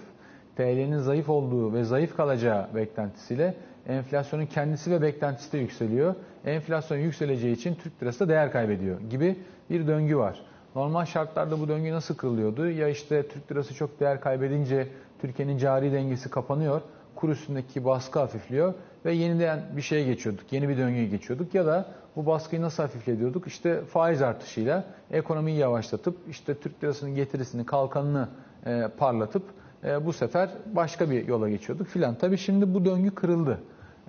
TL'nin 0.55 0.99
zayıf 0.99 1.29
olduğu 1.29 1.73
ve 1.73 1.83
zayıf 1.83 2.17
kalacağı 2.17 2.75
beklentisiyle 2.75 3.53
enflasyonun 3.87 4.45
kendisi 4.45 4.91
ve 4.91 5.01
beklentisi 5.01 5.51
de 5.51 5.57
yükseliyor. 5.57 6.15
Enflasyon 6.45 6.97
yükseleceği 6.97 7.55
için 7.55 7.75
Türk 7.75 8.03
lirası 8.03 8.19
da 8.19 8.29
değer 8.29 8.51
kaybediyor 8.51 9.01
gibi 9.09 9.35
bir 9.69 9.87
döngü 9.87 10.17
var. 10.17 10.41
Normal 10.75 11.05
şartlarda 11.05 11.59
bu 11.59 11.67
döngü 11.67 11.91
nasıl 11.91 12.15
kırılıyordu? 12.15 12.69
Ya 12.69 12.87
işte 12.87 13.27
Türk 13.27 13.51
lirası 13.51 13.75
çok 13.75 13.99
değer 13.99 14.21
kaybedince 14.21 14.87
Türkiye'nin 15.21 15.57
cari 15.57 15.91
dengesi 15.91 16.29
kapanıyor, 16.29 16.81
kur 17.21 17.29
üstündeki 17.29 17.85
baskı 17.85 18.19
hafifliyor 18.19 18.73
ve 19.05 19.13
yeniden 19.13 19.59
bir 19.77 19.81
şeye 19.81 20.05
geçiyorduk, 20.05 20.53
yeni 20.53 20.69
bir 20.69 20.77
döngüye 20.77 21.05
geçiyorduk 21.05 21.55
ya 21.55 21.65
da 21.65 21.85
bu 22.15 22.25
baskıyı 22.25 22.61
nasıl 22.61 22.83
hafifletiyorduk? 22.83 23.47
İşte 23.47 23.85
faiz 23.85 24.21
artışıyla 24.21 24.83
ekonomiyi 25.11 25.57
yavaşlatıp 25.57 26.17
işte 26.29 26.55
Türk 26.55 26.83
lirasının 26.83 27.15
getirisini, 27.15 27.65
kalkanını 27.65 28.29
e, 28.65 28.87
parlatıp 28.97 29.43
e, 29.83 30.05
bu 30.05 30.13
sefer 30.13 30.49
başka 30.65 31.09
bir 31.09 31.27
yola 31.27 31.49
geçiyorduk 31.49 31.87
filan. 31.87 32.15
Tabii 32.15 32.37
şimdi 32.37 32.73
bu 32.73 32.85
döngü 32.85 33.15
kırıldı. 33.15 33.59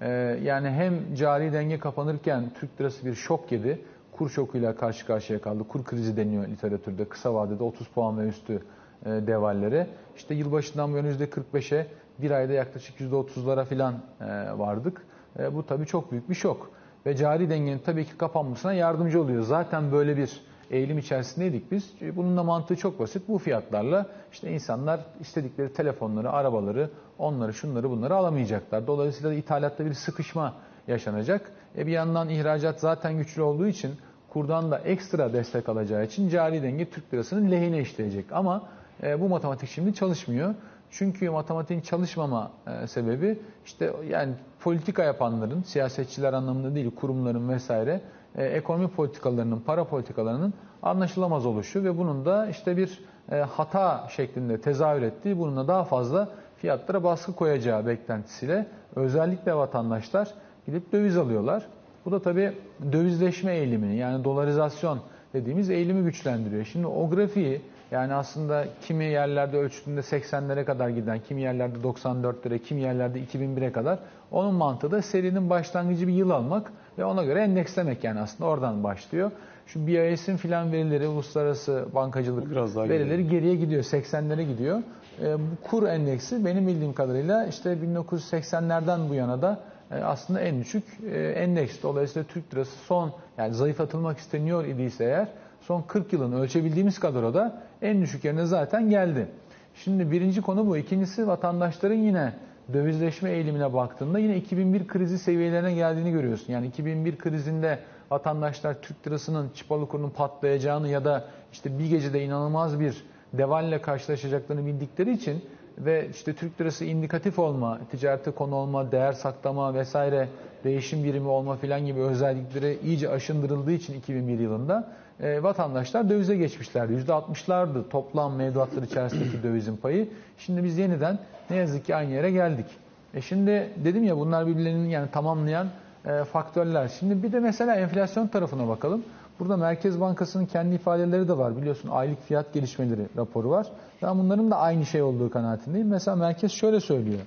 E, 0.00 0.10
yani 0.42 0.70
hem 0.70 1.14
cari 1.14 1.52
denge 1.52 1.78
kapanırken 1.78 2.50
Türk 2.60 2.80
lirası 2.80 3.06
bir 3.06 3.14
şok 3.14 3.52
yedi, 3.52 3.84
kur 4.12 4.30
şokuyla 4.30 4.76
karşı 4.76 5.06
karşıya 5.06 5.40
kaldı. 5.40 5.64
Kur 5.68 5.84
krizi 5.84 6.16
deniyor 6.16 6.48
literatürde 6.48 7.04
kısa 7.04 7.34
vadede 7.34 7.62
30 7.62 7.86
puan 7.86 8.18
ve 8.18 8.28
üstü 8.28 8.62
e, 9.06 9.10
devallere. 9.10 9.86
İşte 10.16 10.34
yılbaşından 10.34 10.92
bu 10.92 10.96
yana 10.96 11.08
%45'e 11.08 11.86
bir 12.18 12.30
ayda 12.30 12.52
yaklaşık 12.52 13.00
%30'lara 13.00 13.64
filan 13.64 13.94
e, 14.20 14.24
vardık. 14.58 15.06
E, 15.38 15.54
bu 15.54 15.66
tabii 15.66 15.86
çok 15.86 16.12
büyük 16.12 16.30
bir 16.30 16.34
şok. 16.34 16.70
Ve 17.06 17.16
cari 17.16 17.50
dengenin 17.50 17.78
tabii 17.78 18.04
ki 18.04 18.18
kapanmasına 18.18 18.72
yardımcı 18.72 19.20
oluyor. 19.20 19.42
Zaten 19.42 19.92
böyle 19.92 20.16
bir 20.16 20.40
eğilim 20.70 20.98
içerisindeydik 20.98 21.72
biz. 21.72 21.92
Bunun 22.16 22.36
da 22.36 22.42
mantığı 22.42 22.76
çok 22.76 22.98
basit. 22.98 23.28
Bu 23.28 23.38
fiyatlarla 23.38 24.06
işte 24.32 24.50
insanlar 24.50 25.00
istedikleri 25.20 25.72
telefonları, 25.72 26.30
arabaları, 26.30 26.90
onları, 27.18 27.54
şunları, 27.54 27.90
bunları 27.90 28.14
alamayacaklar. 28.14 28.86
Dolayısıyla 28.86 29.34
ithalatta 29.34 29.86
bir 29.86 29.94
sıkışma 29.94 30.54
yaşanacak. 30.88 31.52
E 31.78 31.86
bir 31.86 31.92
yandan 31.92 32.28
ihracat 32.28 32.80
zaten 32.80 33.18
güçlü 33.18 33.42
olduğu 33.42 33.66
için 33.66 33.92
kurdan 34.28 34.70
da 34.70 34.78
ekstra 34.78 35.32
destek 35.32 35.68
alacağı 35.68 36.04
için 36.04 36.28
cari 36.28 36.62
denge 36.62 36.90
Türk 36.90 37.14
lirasının 37.14 37.50
lehine 37.50 37.80
işleyecek. 37.80 38.32
Ama 38.32 38.68
e, 39.02 39.20
bu 39.20 39.28
matematik 39.28 39.68
şimdi 39.68 39.94
çalışmıyor. 39.94 40.54
Çünkü 40.90 41.30
matematiğin 41.30 41.80
çalışmama 41.80 42.50
e, 42.66 42.86
sebebi 42.86 43.38
işte 43.64 43.92
yani 44.08 44.32
politika 44.60 45.02
yapanların, 45.02 45.62
siyasetçiler 45.62 46.32
anlamında 46.32 46.74
değil, 46.74 46.94
kurumların 46.94 47.48
vesaire 47.48 48.00
e, 48.36 48.44
ekonomi 48.44 48.88
politikalarının, 48.88 49.60
para 49.60 49.84
politikalarının 49.84 50.54
anlaşılamaz 50.82 51.46
oluşu 51.46 51.84
ve 51.84 51.98
bunun 51.98 52.24
da 52.24 52.46
işte 52.46 52.76
bir 52.76 53.00
e, 53.32 53.36
hata 53.36 54.08
şeklinde 54.10 54.60
tezahür 54.60 55.02
ettiği, 55.02 55.38
bununla 55.38 55.68
daha 55.68 55.84
fazla 55.84 56.28
fiyatlara 56.56 57.04
baskı 57.04 57.32
koyacağı 57.32 57.86
beklentisiyle 57.86 58.66
özellikle 58.96 59.54
vatandaşlar 59.54 60.28
gidip 60.66 60.92
döviz 60.92 61.16
alıyorlar. 61.16 61.66
Bu 62.04 62.12
da 62.12 62.22
tabii 62.22 62.52
dövizleşme 62.92 63.54
eğilimini 63.54 63.96
yani 63.96 64.24
dolarizasyon 64.24 65.00
dediğimiz 65.34 65.70
eğilimi 65.70 66.02
güçlendiriyor. 66.02 66.64
Şimdi 66.64 66.86
o 66.86 67.10
grafiği 67.10 67.60
Yani 67.92 68.14
aslında 68.14 68.64
kimi 68.86 69.04
yerlerde 69.04 69.56
ölçtüğünde 69.56 70.00
80'lere 70.00 70.64
kadar 70.64 70.88
giden, 70.88 71.20
kimi 71.28 71.42
yerlerde 71.42 71.78
94'lere, 71.78 72.58
kimi 72.58 72.80
yerlerde 72.80 73.20
2001'e 73.20 73.72
kadar. 73.72 73.98
Onun 74.30 74.54
mantığı 74.54 74.90
da 74.90 75.02
serinin 75.02 75.50
başlangıcı 75.50 76.08
bir 76.08 76.12
yıl 76.12 76.30
almak 76.30 76.72
ve 76.98 77.04
ona 77.04 77.24
göre 77.24 77.40
endekslemek 77.40 78.04
yani 78.04 78.20
aslında 78.20 78.50
oradan 78.50 78.84
başlıyor. 78.84 79.30
Şu 79.66 79.86
BIS'in 79.86 80.36
filan 80.36 80.72
verileri, 80.72 81.06
uluslararası 81.06 81.86
bankacılık 81.94 82.50
Biraz 82.50 82.76
daha 82.76 82.88
verileri 82.88 83.28
geriye 83.28 83.56
gidiyor, 83.56 83.82
80'lere 83.82 84.42
gidiyor. 84.42 84.82
E, 85.22 85.38
bu 85.38 85.68
kur 85.68 85.82
endeksi 85.88 86.44
benim 86.44 86.66
bildiğim 86.66 86.92
kadarıyla 86.92 87.46
işte 87.46 87.72
1980'lerden 87.72 89.08
bu 89.08 89.14
yana 89.14 89.42
da 89.42 89.60
e, 89.90 89.94
aslında 89.94 90.40
en 90.40 90.60
düşük 90.60 90.84
e, 91.12 91.18
endeks. 91.18 91.82
Dolayısıyla 91.82 92.28
Türk 92.28 92.54
lirası 92.54 92.78
son 92.86 93.12
yani 93.38 93.54
zayıflatılmak 93.54 94.18
isteniyor 94.18 94.64
idiyse 94.64 95.04
eğer 95.04 95.28
son 95.62 95.82
40 95.82 96.12
yılın 96.12 96.32
ölçebildiğimiz 96.32 97.00
kadroda 97.00 97.62
en 97.82 98.02
düşük 98.02 98.24
yerine 98.24 98.46
zaten 98.46 98.90
geldi. 98.90 99.28
Şimdi 99.74 100.10
birinci 100.10 100.42
konu 100.42 100.66
bu. 100.66 100.76
İkincisi 100.76 101.26
vatandaşların 101.26 101.96
yine 101.96 102.32
dövizleşme 102.72 103.30
eğilimine 103.30 103.72
baktığında 103.72 104.18
yine 104.18 104.36
2001 104.36 104.86
krizi 104.86 105.18
seviyelerine 105.18 105.74
geldiğini 105.74 106.12
görüyorsun. 106.12 106.52
Yani 106.52 106.66
2001 106.66 107.18
krizinde 107.18 107.78
vatandaşlar 108.10 108.82
Türk 108.82 109.06
lirasının 109.06 109.50
çipalı 109.54 109.88
kurunun 109.88 110.10
patlayacağını 110.10 110.88
ya 110.88 111.04
da 111.04 111.24
işte 111.52 111.78
bir 111.78 111.86
gecede 111.86 112.24
inanılmaz 112.24 112.80
bir 112.80 113.04
devalle 113.32 113.82
karşılaşacaklarını 113.82 114.66
bildikleri 114.66 115.12
için 115.12 115.44
ve 115.78 116.08
işte 116.10 116.34
Türk 116.34 116.60
lirası 116.60 116.84
indikatif 116.84 117.38
olma, 117.38 117.78
ticarete 117.90 118.30
konu 118.30 118.54
olma, 118.54 118.92
değer 118.92 119.12
saklama 119.12 119.74
vesaire 119.74 120.28
değişim 120.64 121.04
birimi 121.04 121.28
olma 121.28 121.56
filan 121.56 121.86
gibi 121.86 122.00
özellikleri 122.00 122.78
iyice 122.84 123.10
aşındırıldığı 123.10 123.72
için 123.72 123.94
2001 123.94 124.38
yılında 124.38 124.92
e, 125.20 125.42
vatandaşlar 125.42 126.10
dövize 126.10 126.36
geçmişlerdi. 126.36 126.92
%60'lardı 126.92 127.88
toplam 127.88 128.36
mevduatlar 128.36 128.82
içerisindeki 128.82 129.42
dövizin 129.42 129.76
payı. 129.76 130.08
Şimdi 130.38 130.64
biz 130.64 130.78
yeniden 130.78 131.18
ne 131.50 131.56
yazık 131.56 131.84
ki 131.84 131.96
aynı 131.96 132.12
yere 132.12 132.30
geldik. 132.30 132.66
E 133.14 133.20
şimdi 133.20 133.70
dedim 133.84 134.04
ya 134.04 134.16
bunlar 134.16 134.46
birbirlerinin 134.46 134.88
yani 134.88 135.10
tamamlayan 135.10 135.68
e, 136.06 136.24
faktörler. 136.24 136.88
Şimdi 136.88 137.22
bir 137.22 137.32
de 137.32 137.40
mesela 137.40 137.76
enflasyon 137.76 138.26
tarafına 138.26 138.68
bakalım. 138.68 139.04
Burada 139.40 139.56
Merkez 139.56 140.00
Bankası'nın 140.00 140.46
kendi 140.46 140.74
ifadeleri 140.74 141.28
de 141.28 141.38
var. 141.38 141.56
Biliyorsun 141.56 141.88
aylık 141.88 142.22
fiyat 142.22 142.52
gelişmeleri 142.52 143.06
raporu 143.16 143.50
var. 143.50 143.66
Ben 144.02 144.18
bunların 144.18 144.50
da 144.50 144.56
aynı 144.58 144.86
şey 144.86 145.02
olduğu 145.02 145.30
kanaatindeyim. 145.30 145.88
Mesela 145.88 146.16
Merkez 146.16 146.52
şöyle 146.52 146.80
söylüyor. 146.80 147.20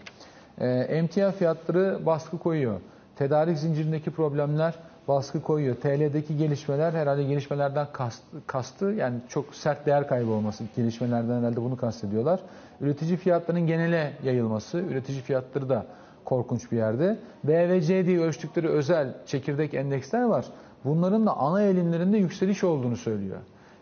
E, 0.57 0.67
emtia 0.67 1.31
fiyatları 1.31 1.99
baskı 2.05 2.37
koyuyor. 2.37 2.79
Tedarik 3.15 3.57
zincirindeki 3.57 4.11
problemler 4.11 4.73
baskı 5.07 5.41
koyuyor. 5.41 5.75
TL'deki 5.75 6.37
gelişmeler 6.37 6.93
herhalde 6.93 7.23
gelişmelerden 7.23 7.87
kastı, 7.93 8.23
kastı 8.47 8.85
yani 8.85 9.15
çok 9.29 9.55
sert 9.55 9.85
değer 9.85 10.07
kaybı 10.07 10.31
olması 10.31 10.63
gelişmelerden 10.75 11.39
herhalde 11.39 11.61
bunu 11.61 11.77
kastediyorlar. 11.77 12.39
Üretici 12.81 13.17
fiyatlarının 13.17 13.67
genele 13.67 14.13
yayılması, 14.23 14.77
üretici 14.77 15.21
fiyatları 15.21 15.69
da 15.69 15.85
korkunç 16.25 16.71
bir 16.71 16.77
yerde. 16.77 17.17
B 17.43 17.69
ve 17.69 17.81
C 17.81 18.05
diye 18.05 18.19
ölçtükleri 18.19 18.69
özel 18.69 19.13
çekirdek 19.25 19.73
endeksler 19.73 20.23
var. 20.23 20.45
Bunların 20.85 21.25
da 21.25 21.37
ana 21.37 21.61
eğilimlerinde 21.61 22.17
yükseliş 22.17 22.63
olduğunu 22.63 22.97
söylüyor. 22.97 23.37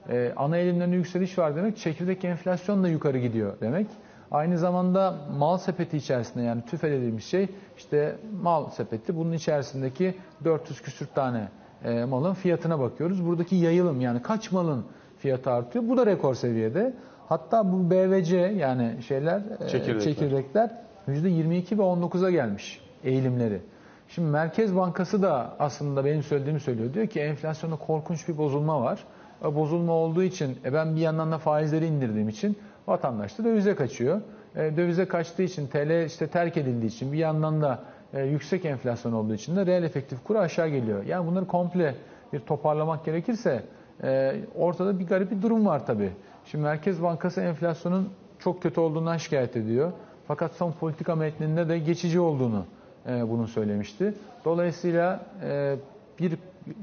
Ee, 0.10 0.34
ana 0.38 0.58
eğilimlerinde 0.58 0.96
yükseliş 0.96 1.38
var 1.38 1.56
demek 1.56 1.78
çekirdek 1.78 2.26
enflasyon 2.26 2.84
da 2.84 2.88
yukarı 2.88 3.18
gidiyor 3.18 3.54
demek. 3.62 3.88
Aynı 4.32 4.58
zamanda 4.58 5.16
mal 5.38 5.58
sepeti 5.58 5.98
içerisinde 5.98 6.44
yani 6.44 6.62
tüfe 6.66 6.92
dediğimiz 6.92 7.24
şey 7.24 7.48
işte 7.78 8.16
mal 8.42 8.70
sepeti 8.70 9.16
bunun 9.18 9.32
içerisindeki 9.34 10.16
400 10.44 10.82
küsür 10.82 11.08
tane 11.08 11.48
e, 11.84 12.06
malın 12.06 12.34
fiyatına 12.34 12.80
bakıyoruz. 12.80 13.26
Buradaki 13.26 13.56
yayılım 13.56 14.02
yani 14.02 14.22
kaç 14.22 14.52
malın 14.52 14.86
fiyatı 15.18 15.52
artıyor 15.52 15.88
bu 15.88 15.98
da 15.98 16.06
rekor 16.06 16.36
seviyede. 16.36 16.94
Hatta 17.30 17.72
bu 17.72 17.92
BVC 17.92 18.38
yani 18.38 18.96
şeyler 19.08 19.42
e, 19.66 19.68
Çekirdekler. 19.68 20.02
çekirdekler 20.02 20.72
%22 21.08 21.78
ve 21.78 21.82
19'a 21.82 22.32
gelmiş 22.32 22.82
eğilimleri. 23.04 23.62
Şimdi 24.08 24.28
Merkez 24.28 24.76
Bankası 24.76 25.22
da 25.22 25.56
aslında 25.60 26.06
benim 26.06 26.24
söylediğimi 26.24 26.60
söylüyor. 26.60 26.94
Diyor 26.94 27.08
ki 27.08 27.20
enflasyonda 27.20 27.76
korkunç 27.76 28.28
bir 28.28 28.38
bozulma 28.38 28.82
var. 28.82 29.04
O 29.44 29.56
bozulma 29.56 29.94
olduğu 29.94 30.24
için 30.24 30.58
e 30.66 30.74
ben 30.74 30.96
bir 30.96 31.02
yandan 31.02 31.32
da 31.32 31.38
faizleri 31.38 31.86
indirdiğim 31.86 32.30
için 32.30 32.58
vatandaş 32.88 33.38
da 33.38 33.44
dövize 33.44 33.76
kaçıyor. 33.76 34.22
E, 34.56 34.78
dövize 34.78 35.06
kaçtığı 35.06 35.44
için 35.44 35.68
TL 35.68 36.06
işte 36.06 36.28
terk 36.28 36.58
edildiği 36.58 36.92
için 36.92 37.14
bir 37.14 37.18
yandan 37.18 37.62
da 37.62 37.80
e, 38.14 38.24
yüksek 38.24 38.66
enflasyon 38.66 39.14
olduğu 39.14 39.34
için 39.34 39.56
de 39.56 39.66
reel 39.66 39.84
efektif 39.84 40.24
kuru 40.24 40.40
aşağı 40.40 40.68
geliyor. 40.68 41.04
Yani 41.04 41.28
bunları 41.28 41.48
komple 41.48 41.96
bir 42.34 42.40
toparlamak 42.40 43.06
gerekirse 43.06 43.64
e, 44.04 44.36
ortada 44.56 45.00
bir 45.00 45.08
garip 45.08 45.32
bir 45.32 45.42
durum 45.42 45.66
var 45.66 45.86
tabii. 45.86 46.12
Şimdi 46.46 46.64
Merkez 46.64 47.04
Bankası 47.04 47.42
enflasyonun 47.42 48.10
çok 48.40 48.62
kötü 48.62 48.80
olduğundan 48.80 49.18
şikayet 49.18 49.58
ediyor. 49.58 49.92
Fakat 50.28 50.54
son 50.54 50.72
politika 50.72 51.16
metninde 51.16 51.70
de 51.70 51.80
geçici 51.80 52.20
olduğunu 52.20 52.58
e, 52.60 52.83
bunu 53.06 53.48
söylemişti. 53.48 54.14
Dolayısıyla 54.46 55.26
e, 55.44 55.76
bir 56.20 56.38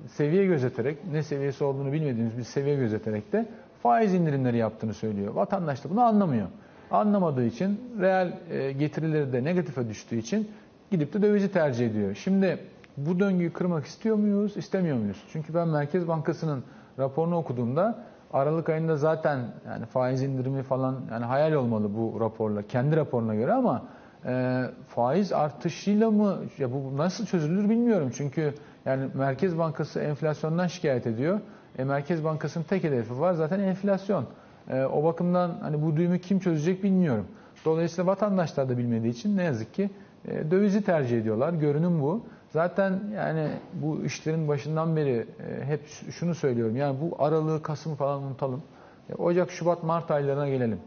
seviye 0.06 0.46
gözeterek, 0.46 0.98
ne 1.12 1.22
seviyesi 1.22 1.64
olduğunu 1.64 1.92
bilmediğimiz 1.92 2.38
bir 2.38 2.42
seviye 2.42 2.76
gözeterek 2.76 3.32
de 3.32 3.46
faiz 3.82 4.14
indirimleri 4.14 4.56
yaptığını 4.56 4.94
söylüyor. 4.94 5.34
Vatandaş 5.34 5.84
da 5.84 5.90
bunu 5.90 6.00
anlamıyor. 6.00 6.46
Anlamadığı 6.90 7.44
için 7.44 7.80
reel 8.00 8.32
e, 8.50 8.72
getirileri 8.72 9.32
de 9.32 9.44
negatife 9.44 9.88
düştüğü 9.88 10.16
için 10.16 10.48
gidip 10.90 11.12
de 11.12 11.22
dövizi 11.22 11.52
tercih 11.52 11.86
ediyor. 11.86 12.14
Şimdi 12.14 12.58
bu 12.96 13.20
döngüyü 13.20 13.52
kırmak 13.52 13.86
istiyor 13.86 14.16
muyuz, 14.16 14.56
istemiyor 14.56 14.96
muyuz? 14.96 15.24
Çünkü 15.32 15.54
ben 15.54 15.68
Merkez 15.68 16.08
Bankası'nın 16.08 16.64
raporunu 16.98 17.36
okuduğumda 17.36 18.04
Aralık 18.32 18.68
ayında 18.68 18.96
zaten 18.96 19.40
yani 19.66 19.86
faiz 19.86 20.22
indirimi 20.22 20.62
falan 20.62 20.96
yani 21.10 21.24
hayal 21.24 21.52
olmalı 21.52 21.90
bu 21.94 22.20
raporla, 22.20 22.62
kendi 22.62 22.96
raporuna 22.96 23.34
göre 23.34 23.52
ama 23.52 23.82
e, 24.26 24.64
faiz 24.88 25.32
artışıyla 25.32 26.10
mı 26.10 26.38
ya 26.58 26.72
bu 26.72 26.96
nasıl 26.96 27.26
çözülür 27.26 27.70
bilmiyorum. 27.70 28.10
Çünkü 28.14 28.54
yani 28.84 29.08
Merkez 29.14 29.58
Bankası 29.58 30.00
enflasyondan 30.00 30.66
şikayet 30.66 31.06
ediyor. 31.06 31.40
E, 31.78 31.84
Merkez 31.84 32.24
Bankası'nın 32.24 32.64
tek 32.64 32.84
hedefi 32.84 33.20
var 33.20 33.32
zaten 33.32 33.60
enflasyon. 33.60 34.26
E, 34.70 34.84
o 34.84 35.04
bakımdan 35.04 35.58
hani 35.60 35.82
bu 35.82 35.96
düğümü 35.96 36.18
kim 36.18 36.38
çözecek 36.38 36.82
bilmiyorum. 36.84 37.26
Dolayısıyla 37.64 38.06
vatandaşlar 38.06 38.68
da 38.68 38.78
bilmediği 38.78 39.10
için 39.10 39.36
ne 39.36 39.42
yazık 39.42 39.74
ki 39.74 39.90
e, 40.24 40.50
dövizi 40.50 40.84
tercih 40.84 41.20
ediyorlar. 41.20 41.52
Görünüm 41.52 42.00
bu. 42.00 42.26
Zaten 42.50 43.00
yani 43.14 43.48
bu 43.74 44.04
işlerin 44.04 44.48
başından 44.48 44.96
beri 44.96 45.26
e, 45.40 45.64
hep 45.64 45.86
şunu 46.10 46.34
söylüyorum. 46.34 46.76
Yani 46.76 46.96
bu 47.00 47.24
Aralığı, 47.24 47.62
Kasım 47.62 47.94
falan 47.94 48.22
unutalım. 48.22 48.62
E, 49.10 49.14
Ocak, 49.14 49.50
Şubat, 49.50 49.82
Mart 49.82 50.10
aylarına 50.10 50.48
gelelim. 50.48 50.78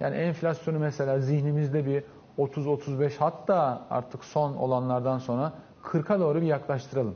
Yani 0.00 0.16
enflasyonu 0.16 0.78
mesela 0.78 1.20
zihnimizde 1.20 1.86
bir 1.86 2.02
30-35 2.38 3.10
hatta 3.18 3.86
artık 3.90 4.24
son 4.24 4.54
olanlardan 4.54 5.18
sonra 5.18 5.52
40'a 5.84 6.20
doğru 6.20 6.40
bir 6.40 6.46
yaklaştıralım. 6.46 7.14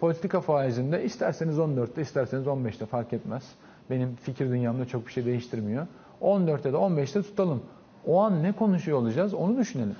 Politika 0.00 0.40
faizinde 0.40 1.04
isterseniz 1.04 1.58
14'te 1.58 2.02
isterseniz 2.02 2.46
15'te 2.46 2.86
fark 2.86 3.12
etmez. 3.12 3.44
Benim 3.90 4.16
fikir 4.16 4.50
dünyamda 4.50 4.84
çok 4.84 5.06
bir 5.06 5.12
şey 5.12 5.24
değiştirmiyor. 5.24 5.86
14'te 6.22 6.72
de 6.72 6.76
15'te 6.76 7.22
tutalım. 7.22 7.62
O 8.06 8.20
an 8.20 8.42
ne 8.42 8.52
konuşuyor 8.52 8.98
olacağız 8.98 9.34
onu 9.34 9.58
düşünelim. 9.58 9.96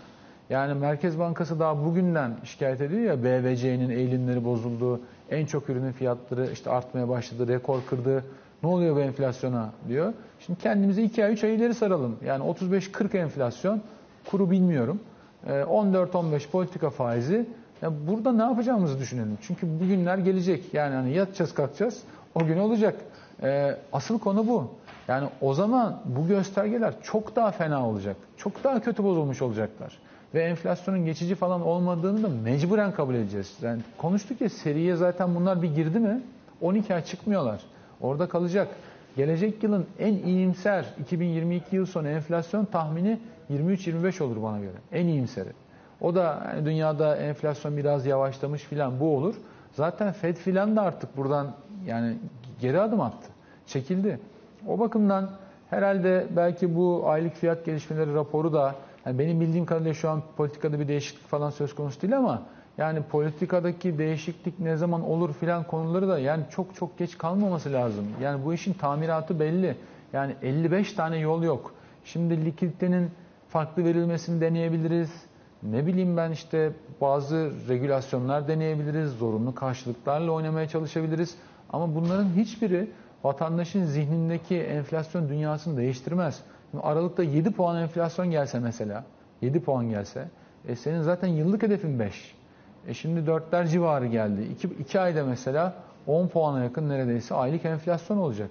Yani 0.51 0.75
Merkez 0.75 1.19
Bankası 1.19 1.61
daha 1.61 1.85
bugünden 1.85 2.37
şikayet 2.45 2.81
ediyor 2.81 3.03
ya 3.03 3.25
BVC'nin 3.25 3.91
eğilimleri 3.91 4.45
bozuldu, 4.45 5.01
en 5.31 5.47
çok 5.47 5.71
ürünün 5.71 5.93
fiyatları 5.93 6.51
işte 6.53 6.71
artmaya 6.71 7.09
başladı, 7.09 7.49
rekor 7.49 7.81
kırdı. 7.91 8.25
Ne 8.63 8.69
oluyor 8.69 8.97
bu 8.97 9.01
enflasyona 9.01 9.71
diyor. 9.89 10.13
Şimdi 10.41 10.59
kendimizi 10.59 11.03
2 11.03 11.25
ay 11.25 11.33
3 11.33 11.45
ay 11.45 11.55
ileri 11.55 11.75
saralım. 11.75 12.17
Yani 12.25 12.45
35-40 12.45 13.19
enflasyon 13.19 13.81
kuru 14.31 14.51
bilmiyorum. 14.51 15.01
14-15 15.47 16.51
politika 16.51 16.91
faizi. 16.91 17.47
Burada 17.83 18.33
ne 18.33 18.43
yapacağımızı 18.43 18.99
düşünelim. 18.99 19.39
Çünkü 19.43 19.81
bugünler 19.81 20.19
gelecek. 20.19 20.75
Yani 20.75 20.95
hani 20.95 21.13
yatacağız 21.13 21.55
kalkacağız 21.55 22.03
o 22.35 22.47
gün 22.47 22.59
olacak. 22.59 22.95
Ee, 23.43 23.77
asıl 23.93 24.19
konu 24.19 24.47
bu. 24.47 24.71
Yani 25.09 25.29
o 25.41 25.55
zaman 25.55 26.01
bu 26.05 26.27
göstergeler 26.29 26.95
çok 27.03 27.37
daha 27.37 27.51
fena 27.51 27.89
olacak. 27.89 28.17
Çok 28.37 28.65
daha 28.65 28.81
kötü 28.81 29.05
bozulmuş 29.05 29.43
olacaklar. 29.43 29.99
Ve 30.35 30.43
enflasyonun 30.43 31.05
geçici 31.05 31.35
falan 31.35 31.67
olmadığını 31.67 32.23
da 32.23 32.29
mecburen 32.29 32.93
kabul 32.93 33.15
edeceğiz. 33.15 33.57
Yani 33.63 33.83
konuştuk 33.99 34.41
ya 34.41 34.49
seriye 34.49 34.97
zaten 34.97 35.35
bunlar 35.35 35.63
bir 35.63 35.75
girdi 35.75 35.99
mi 35.99 36.23
12 36.61 36.95
ay 36.95 37.05
çıkmıyorlar. 37.05 37.61
Orada 38.01 38.29
kalacak. 38.29 38.69
Gelecek 39.17 39.63
yılın 39.63 39.87
en 39.99 40.15
iyimser 40.15 40.85
2022 41.01 41.77
yıl 41.77 41.87
sonu 41.87 42.09
enflasyon 42.09 42.65
tahmini 42.65 43.21
23-25 43.51 44.23
olur 44.23 44.43
bana 44.43 44.59
göre. 44.59 44.77
En 44.93 45.07
iyimseri. 45.07 45.49
O 46.01 46.15
da 46.15 46.53
yani 46.55 46.67
dünyada 46.67 47.17
enflasyon 47.17 47.77
biraz 47.77 48.07
yavaşlamış 48.07 48.63
filan 48.63 49.01
bu 49.01 49.17
olur. 49.17 49.35
Zaten 49.73 50.13
Fed 50.13 50.37
filan 50.37 50.77
da 50.77 50.83
artık 50.83 51.17
buradan 51.17 51.53
yani 51.87 52.17
geri 52.61 52.81
adım 52.81 53.01
attı. 53.01 53.29
Çekildi. 53.67 54.21
O 54.69 54.79
bakımdan 54.79 55.31
herhalde 55.71 56.27
belki 56.37 56.77
bu 56.77 57.03
aylık 57.07 57.35
fiyat 57.35 57.65
gelişmeleri 57.65 58.15
raporu 58.15 58.53
da 58.53 58.75
yani 59.07 59.19
benim 59.19 59.41
bildiğim 59.41 59.67
kadarıyla 59.67 59.95
şu 59.95 60.11
an 60.11 60.23
politikada 60.37 60.81
bir 60.81 60.89
değişiklik 60.89 61.29
falan 61.29 61.51
söz 61.51 61.75
konusu 61.75 62.03
değil 62.03 62.17
ama 62.17 62.43
yani 62.81 63.03
politikadaki 63.03 63.99
değişiklik 63.99 64.61
ne 64.61 64.77
zaman 64.77 65.03
olur 65.03 65.33
filan 65.33 65.65
konuları 65.65 66.09
da 66.09 66.19
yani 66.19 66.45
çok 66.51 66.75
çok 66.75 66.99
geç 66.99 67.19
kalmaması 67.19 67.73
lazım. 67.73 68.05
Yani 68.23 68.45
bu 68.45 68.55
işin 68.55 68.73
tamiratı 68.73 69.41
belli. 69.41 69.77
Yani 70.13 70.35
55 70.43 70.93
tane 70.93 71.19
yol 71.19 71.43
yok. 71.43 71.75
Şimdi 72.05 72.45
likiditenin 72.45 73.11
farklı 73.49 73.85
verilmesini 73.85 74.41
deneyebiliriz. 74.41 75.11
Ne 75.63 75.87
bileyim 75.87 76.17
ben 76.17 76.31
işte 76.31 76.73
bazı 77.01 77.53
regülasyonlar 77.69 78.49
deneyebiliriz. 78.49 79.11
Zorunlu 79.11 79.55
karşılıklarla 79.55 80.31
oynamaya 80.31 80.69
çalışabiliriz. 80.69 81.35
Ama 81.71 81.95
bunların 81.95 82.29
hiçbiri 82.37 82.91
vatandaşın 83.25 83.85
zihnindeki 83.85 84.57
enflasyon 84.57 85.29
dünyasını 85.29 85.77
değiştirmez. 85.77 86.43
Şimdi 86.71 86.85
Aralıkta 86.85 87.23
7 87.23 87.51
puan 87.51 87.83
enflasyon 87.83 88.31
gelse 88.31 88.59
mesela, 88.59 89.05
7 89.41 89.61
puan 89.61 89.91
gelse, 89.91 90.29
e 90.69 90.77
senin 90.77 91.03
zaten 91.03 91.29
yıllık 91.29 91.63
hedefin 91.63 91.99
5. 91.99 92.40
E 92.89 92.95
şimdi 92.95 93.31
4'ler 93.31 93.69
civarı 93.69 94.07
geldi. 94.07 94.43
2, 94.53 94.69
2 94.69 95.01
ayda 95.01 95.25
mesela 95.25 95.75
10 96.07 96.29
puana 96.29 96.65
yakın 96.65 96.89
neredeyse 96.89 97.35
aylık 97.35 97.65
enflasyon 97.65 98.19
olacak. 98.19 98.51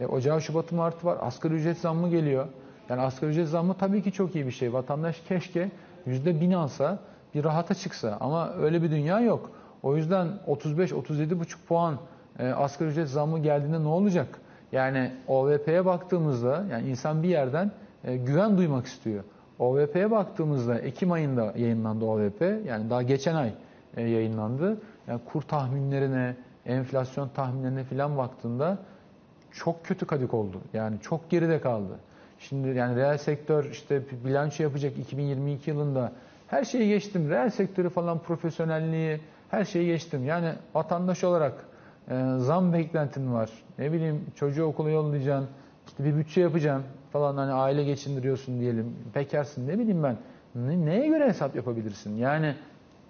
E, 0.00 0.06
Ocağı, 0.06 0.40
Şubat'ı, 0.40 0.74
Mart'ı 0.74 1.06
var. 1.06 1.18
Asgari 1.20 1.54
ücret 1.54 1.78
zammı 1.78 2.08
geliyor. 2.08 2.46
Yani 2.88 3.00
asgari 3.00 3.30
ücret 3.30 3.48
zammı 3.48 3.74
tabii 3.74 4.02
ki 4.02 4.12
çok 4.12 4.34
iyi 4.34 4.46
bir 4.46 4.50
şey. 4.50 4.72
Vatandaş 4.72 5.20
keşke 5.28 5.70
%1000 6.06 6.56
alsa, 6.56 6.98
bir 7.34 7.44
rahata 7.44 7.74
çıksa. 7.74 8.16
Ama 8.20 8.52
öyle 8.54 8.82
bir 8.82 8.90
dünya 8.90 9.20
yok. 9.20 9.50
O 9.82 9.96
yüzden 9.96 10.28
35-37,5 10.46 11.56
puan 11.68 11.96
e, 12.38 12.48
asgari 12.48 12.90
ücret 12.90 13.08
zammı 13.08 13.38
geldiğinde 13.38 13.82
ne 13.82 13.88
olacak? 13.88 14.28
Yani 14.72 15.12
OVP'ye 15.28 15.84
baktığımızda 15.84 16.64
yani 16.70 16.88
insan 16.88 17.22
bir 17.22 17.28
yerden 17.28 17.70
e, 18.04 18.16
güven 18.16 18.58
duymak 18.58 18.86
istiyor. 18.86 19.24
OVP'ye 19.58 20.10
baktığımızda 20.10 20.78
Ekim 20.78 21.12
ayında 21.12 21.52
yayınlandı 21.56 22.04
OVP. 22.04 22.40
Yani 22.66 22.90
daha 22.90 23.02
geçen 23.02 23.34
ay 23.34 23.52
e, 23.96 24.02
yayınlandı. 24.02 24.80
Yani 25.08 25.20
kur 25.24 25.42
tahminlerine, 25.42 26.36
enflasyon 26.66 27.28
tahminlerine 27.28 27.84
falan 27.84 28.16
baktığında 28.16 28.78
çok 29.52 29.84
kötü 29.84 30.06
kadık 30.06 30.34
oldu. 30.34 30.60
Yani 30.72 31.00
çok 31.00 31.30
geride 31.30 31.60
kaldı. 31.60 31.98
Şimdi 32.38 32.68
yani 32.68 32.96
reel 32.96 33.18
sektör 33.18 33.64
işte 33.64 34.02
bilanço 34.24 34.62
yapacak 34.62 34.98
2022 34.98 35.70
yılında 35.70 36.12
her 36.46 36.64
şeyi 36.64 36.88
geçtim. 36.88 37.30
Reel 37.30 37.50
sektörü 37.50 37.88
falan 37.88 38.18
profesyonelliği 38.18 39.20
her 39.50 39.64
şeyi 39.64 39.86
geçtim. 39.86 40.24
Yani 40.24 40.52
vatandaş 40.74 41.24
olarak 41.24 41.54
e, 42.08 42.24
zam 42.38 42.72
beklentin 42.72 43.32
var. 43.32 43.50
Ne 43.78 43.92
bileyim 43.92 44.26
çocuğu 44.34 44.64
okula 44.64 44.90
yollayacaksın. 44.90 45.48
işte 45.86 46.04
bir 46.04 46.16
bütçe 46.16 46.40
yapacaksın 46.40 46.84
falan 47.12 47.36
hani 47.36 47.52
aile 47.52 47.84
geçindiriyorsun 47.84 48.60
diyelim. 48.60 48.96
Bekarsın 49.14 49.68
ne 49.68 49.78
bileyim 49.78 50.02
ben. 50.02 50.16
Ne, 50.54 50.86
neye 50.86 51.08
göre 51.08 51.28
hesap 51.28 51.56
yapabilirsin? 51.56 52.16
Yani 52.16 52.54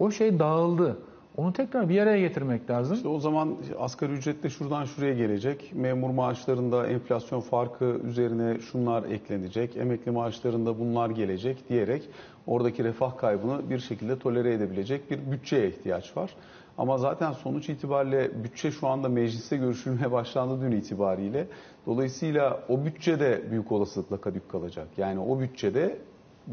o 0.00 0.10
şey 0.10 0.38
dağıldı. 0.38 0.96
Onu 1.36 1.52
tekrar 1.52 1.88
bir 1.88 2.00
araya 2.00 2.20
getirmek 2.20 2.70
lazım. 2.70 2.96
İşte 2.96 3.08
o 3.08 3.20
zaman 3.20 3.56
asgari 3.78 4.12
ücret 4.12 4.42
de 4.42 4.50
şuradan 4.50 4.84
şuraya 4.84 5.14
gelecek. 5.14 5.72
Memur 5.74 6.10
maaşlarında 6.10 6.86
enflasyon 6.86 7.40
farkı 7.40 7.84
üzerine 7.84 8.60
şunlar 8.60 9.04
eklenecek. 9.04 9.76
Emekli 9.76 10.10
maaşlarında 10.10 10.78
bunlar 10.78 11.10
gelecek 11.10 11.68
diyerek 11.68 12.08
oradaki 12.46 12.84
refah 12.84 13.16
kaybını 13.16 13.70
bir 13.70 13.78
şekilde 13.78 14.18
tolere 14.18 14.54
edebilecek 14.54 15.10
bir 15.10 15.32
bütçeye 15.32 15.68
ihtiyaç 15.68 16.16
var. 16.16 16.30
Ama 16.78 16.98
zaten 16.98 17.32
sonuç 17.32 17.68
itibariyle 17.68 18.44
bütçe 18.44 18.70
şu 18.70 18.88
anda 18.88 19.08
mecliste 19.08 19.56
görüşülmeye 19.56 20.12
başlandı 20.12 20.64
dün 20.64 20.76
itibariyle. 20.76 21.46
Dolayısıyla 21.86 22.60
o 22.68 22.84
bütçede 22.84 23.42
büyük 23.50 23.72
olasılıkla 23.72 24.16
kadük 24.16 24.48
kalacak. 24.48 24.88
Yani 24.96 25.20
o 25.20 25.40
bütçede 25.40 25.98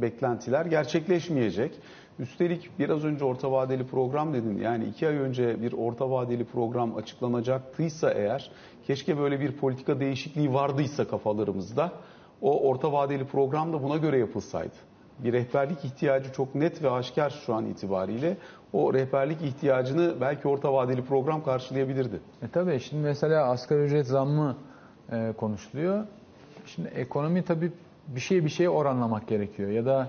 beklentiler 0.02 0.66
gerçekleşmeyecek. 0.66 1.72
Üstelik 2.20 2.70
biraz 2.80 3.06
önce 3.06 3.26
orta 3.26 3.52
vadeli 3.52 3.88
program 3.88 4.34
dedin. 4.34 4.58
Yani 4.58 4.86
iki 4.86 5.08
ay 5.08 5.16
önce 5.16 5.62
bir 5.62 5.74
orta 5.74 6.10
vadeli 6.10 6.46
program 6.46 6.96
açıklanacaktıysa 6.96 8.12
eğer, 8.12 8.52
keşke 8.88 9.18
böyle 9.18 9.40
bir 9.40 9.52
politika 9.52 10.00
değişikliği 10.00 10.54
vardıysa 10.54 11.08
kafalarımızda, 11.08 11.92
o 12.42 12.70
orta 12.70 12.92
vadeli 12.92 13.26
program 13.26 13.74
da 13.74 13.84
buna 13.84 13.98
göre 13.98 14.18
yapılsaydı. 14.18 14.76
Bir 15.20 15.34
rehberlik 15.34 15.86
ihtiyacı 15.86 16.32
çok 16.32 16.56
net 16.56 16.84
ve 16.84 16.90
aşikar 16.90 17.30
şu 17.46 17.54
an 17.54 17.66
itibariyle. 17.66 18.38
O 18.74 18.94
rehberlik 18.94 19.42
ihtiyacını 19.42 20.22
belki 20.22 20.48
orta 20.48 20.74
vadeli 20.74 21.06
program 21.06 21.44
karşılayabilirdi. 21.44 22.20
E 22.42 22.48
tabii 22.48 22.80
şimdi 22.80 23.04
mesela 23.04 23.44
asgari 23.44 23.82
ücret 23.82 24.08
zammı 24.08 24.58
e, 25.12 25.34
konuşuluyor. 25.38 26.06
Şimdi 26.66 26.88
ekonomi 26.88 27.44
tabii 27.44 27.72
bir 28.08 28.20
şey 28.20 28.46
bir 28.46 28.50
şeye 28.50 28.70
oranlamak 28.70 29.28
gerekiyor 29.28 29.70
ya 29.70 29.86
da 29.86 30.08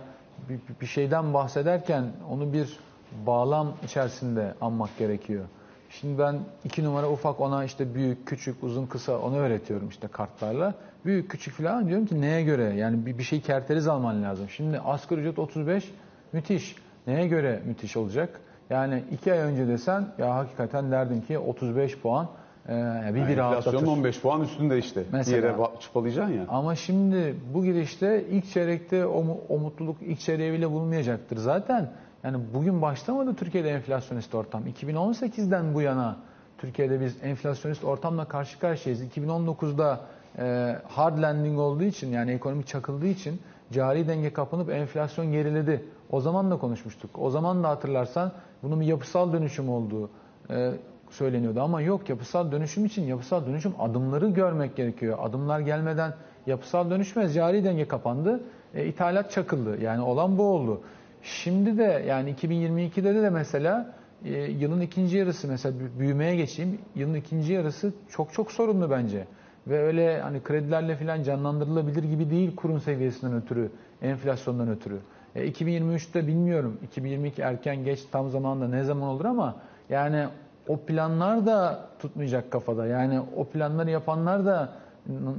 bir, 0.49 0.59
bir 0.81 0.87
şeyden 0.87 1.35
bahsederken 1.35 2.05
onu 2.31 2.53
bir 2.53 2.79
bağlam 3.27 3.73
içerisinde 3.85 4.55
anmak 4.61 4.99
gerekiyor. 4.99 5.45
Şimdi 5.91 6.19
ben 6.19 6.41
iki 6.65 6.85
numara 6.85 7.11
ufak 7.11 7.41
ona 7.41 7.65
işte 7.65 7.95
büyük, 7.95 8.27
küçük, 8.27 8.65
uzun, 8.65 8.87
kısa 8.87 9.19
onu 9.19 9.37
öğretiyorum 9.37 9.89
işte 9.89 10.09
kartlarla. 10.09 10.75
Büyük, 11.05 11.31
küçük 11.31 11.55
falan 11.55 11.89
diyorum 11.89 12.07
ki 12.07 12.21
neye 12.21 12.43
göre? 12.43 12.75
Yani 12.75 13.07
bir, 13.07 13.19
bir 13.19 13.23
şey 13.23 13.41
kerteriz 13.41 13.89
alman 13.89 14.23
lazım. 14.23 14.49
Şimdi 14.49 14.81
asgari 14.81 15.21
ücret 15.21 15.39
35 15.39 15.93
müthiş. 16.33 16.77
Neye 17.07 17.29
göre 17.29 17.63
müthiş 17.67 17.97
olacak? 17.97 18.41
Yani 18.71 19.05
iki 19.13 19.33
ay 19.33 19.39
önce 19.39 19.69
desen 19.69 20.09
ya 20.19 20.35
hakikaten 20.35 20.91
derdim 20.91 21.21
ki 21.21 21.39
35 21.39 21.99
puan 21.99 22.29
e, 22.69 22.73
bir 23.15 23.19
Yani 23.19 23.29
bir 23.29 23.39
enflasyonun 23.39 23.87
15 23.87 24.21
puan 24.21 24.41
üstünde 24.41 24.79
işte. 24.79 25.05
Mesela. 25.13 25.39
Bir 25.39 25.43
yere 25.43 25.57
çıpalayacaksın 25.81 26.35
ya. 26.35 26.45
Ama 26.49 26.75
şimdi 26.77 27.35
bu 27.55 27.65
girişte 27.65 28.25
ilk 28.31 28.51
çeyrekte 28.51 29.07
o, 29.07 29.25
o 29.49 29.59
mutluluk 29.59 29.97
ilk 30.03 30.21
çeyreğe 30.21 30.53
bile 30.53 30.71
bulunmayacaktır. 30.71 31.37
Zaten 31.37 31.91
yani 32.25 32.39
bugün 32.55 32.83
başlamadı 32.83 33.35
Türkiye'de 33.35 33.71
enflasyonist 33.71 34.35
ortam. 34.35 34.63
2018'den 34.67 35.75
bu 35.75 35.81
yana 35.83 36.17
Türkiye'de 36.59 37.01
biz 37.01 37.17
enflasyonist 37.23 37.85
ortamla 37.85 38.25
karşı 38.25 38.59
karşıyayız. 38.59 39.05
2019'da 39.05 40.01
e, 40.39 40.77
hard 40.89 41.23
landing 41.23 41.59
olduğu 41.59 41.85
için 41.85 42.13
yani 42.13 42.31
ekonomi 42.31 42.65
çakıldığı 42.65 43.07
için 43.07 43.41
cari 43.73 44.09
denge 44.09 44.33
kapanıp 44.33 44.71
enflasyon 44.71 45.33
geriledi. 45.33 45.85
O 46.11 46.21
zaman 46.21 46.51
da 46.51 46.59
konuşmuştuk. 46.59 47.11
O 47.19 47.31
zaman 47.31 47.65
da 47.65 47.69
hatırlarsan 47.69 48.33
bunun 48.63 48.81
bir 48.81 48.87
yapısal 48.87 49.33
dönüşüm 49.33 49.69
olduğu 49.69 50.11
e, 50.51 50.73
söyleniyordu 51.13 51.61
ama 51.61 51.81
yok 51.81 52.09
yapısal 52.09 52.53
dönüşüm 52.53 52.85
için 52.85 53.03
yapısal 53.03 53.47
dönüşüm 53.47 53.73
adımları 53.79 54.29
görmek 54.29 54.77
gerekiyor. 54.77 55.19
Adımlar 55.23 55.61
gelmeden 55.61 56.15
yapısal 56.47 56.91
dönüşmez. 56.91 57.35
Cari 57.35 57.65
denge 57.65 57.89
kapandı. 57.89 58.41
E, 58.75 58.87
ithalat 58.87 59.31
çakıldı. 59.31 59.83
Yani 59.83 60.03
olan 60.03 60.39
bu 60.39 60.43
oldu. 60.43 60.81
Şimdi 61.23 61.79
de 61.79 62.05
yani 62.09 62.35
2022'de 62.35 63.23
de, 63.23 63.31
mesela 63.31 63.95
e, 64.25 64.31
yılın 64.43 64.81
ikinci 64.81 65.17
yarısı 65.17 65.49
mesela 65.49 65.75
bü- 65.79 65.99
büyümeye 65.99 66.37
geçeyim. 66.37 66.79
Yılın 66.95 67.15
ikinci 67.15 67.53
yarısı 67.53 67.93
çok 68.11 68.33
çok 68.33 68.53
sorunlu 68.53 68.91
bence. 68.91 69.25
Ve 69.67 69.83
öyle 69.83 70.21
hani 70.21 70.43
kredilerle 70.43 70.97
falan 70.97 71.23
canlandırılabilir 71.23 72.03
gibi 72.03 72.31
değil 72.31 72.57
kurun 72.57 72.79
seviyesinden 72.79 73.37
ötürü, 73.37 73.71
enflasyondan 74.03 74.69
ötürü. 74.69 74.99
E, 75.35 75.51
2023'te 75.51 76.27
bilmiyorum. 76.27 76.79
2022 76.83 77.43
erken 77.43 77.85
geç 77.85 78.01
tam 78.13 78.31
zamanda 78.31 78.69
ne 78.69 78.85
zaman 78.85 79.09
olur 79.09 79.25
ama 79.25 79.57
yani 79.91 80.27
o 80.69 80.77
planlar 80.77 81.47
da 81.47 81.89
tutmayacak 81.99 82.51
kafada. 82.51 82.87
Yani 82.87 83.21
o 83.37 83.45
planları 83.45 83.91
yapanlar 83.91 84.47
da 84.47 84.73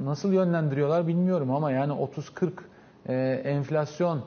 nasıl 0.03 0.33
yönlendiriyorlar 0.33 1.07
bilmiyorum 1.07 1.51
ama 1.51 1.71
yani 1.71 1.93
30-40 1.93 2.51
e, 3.07 3.15
enflasyon 3.45 4.21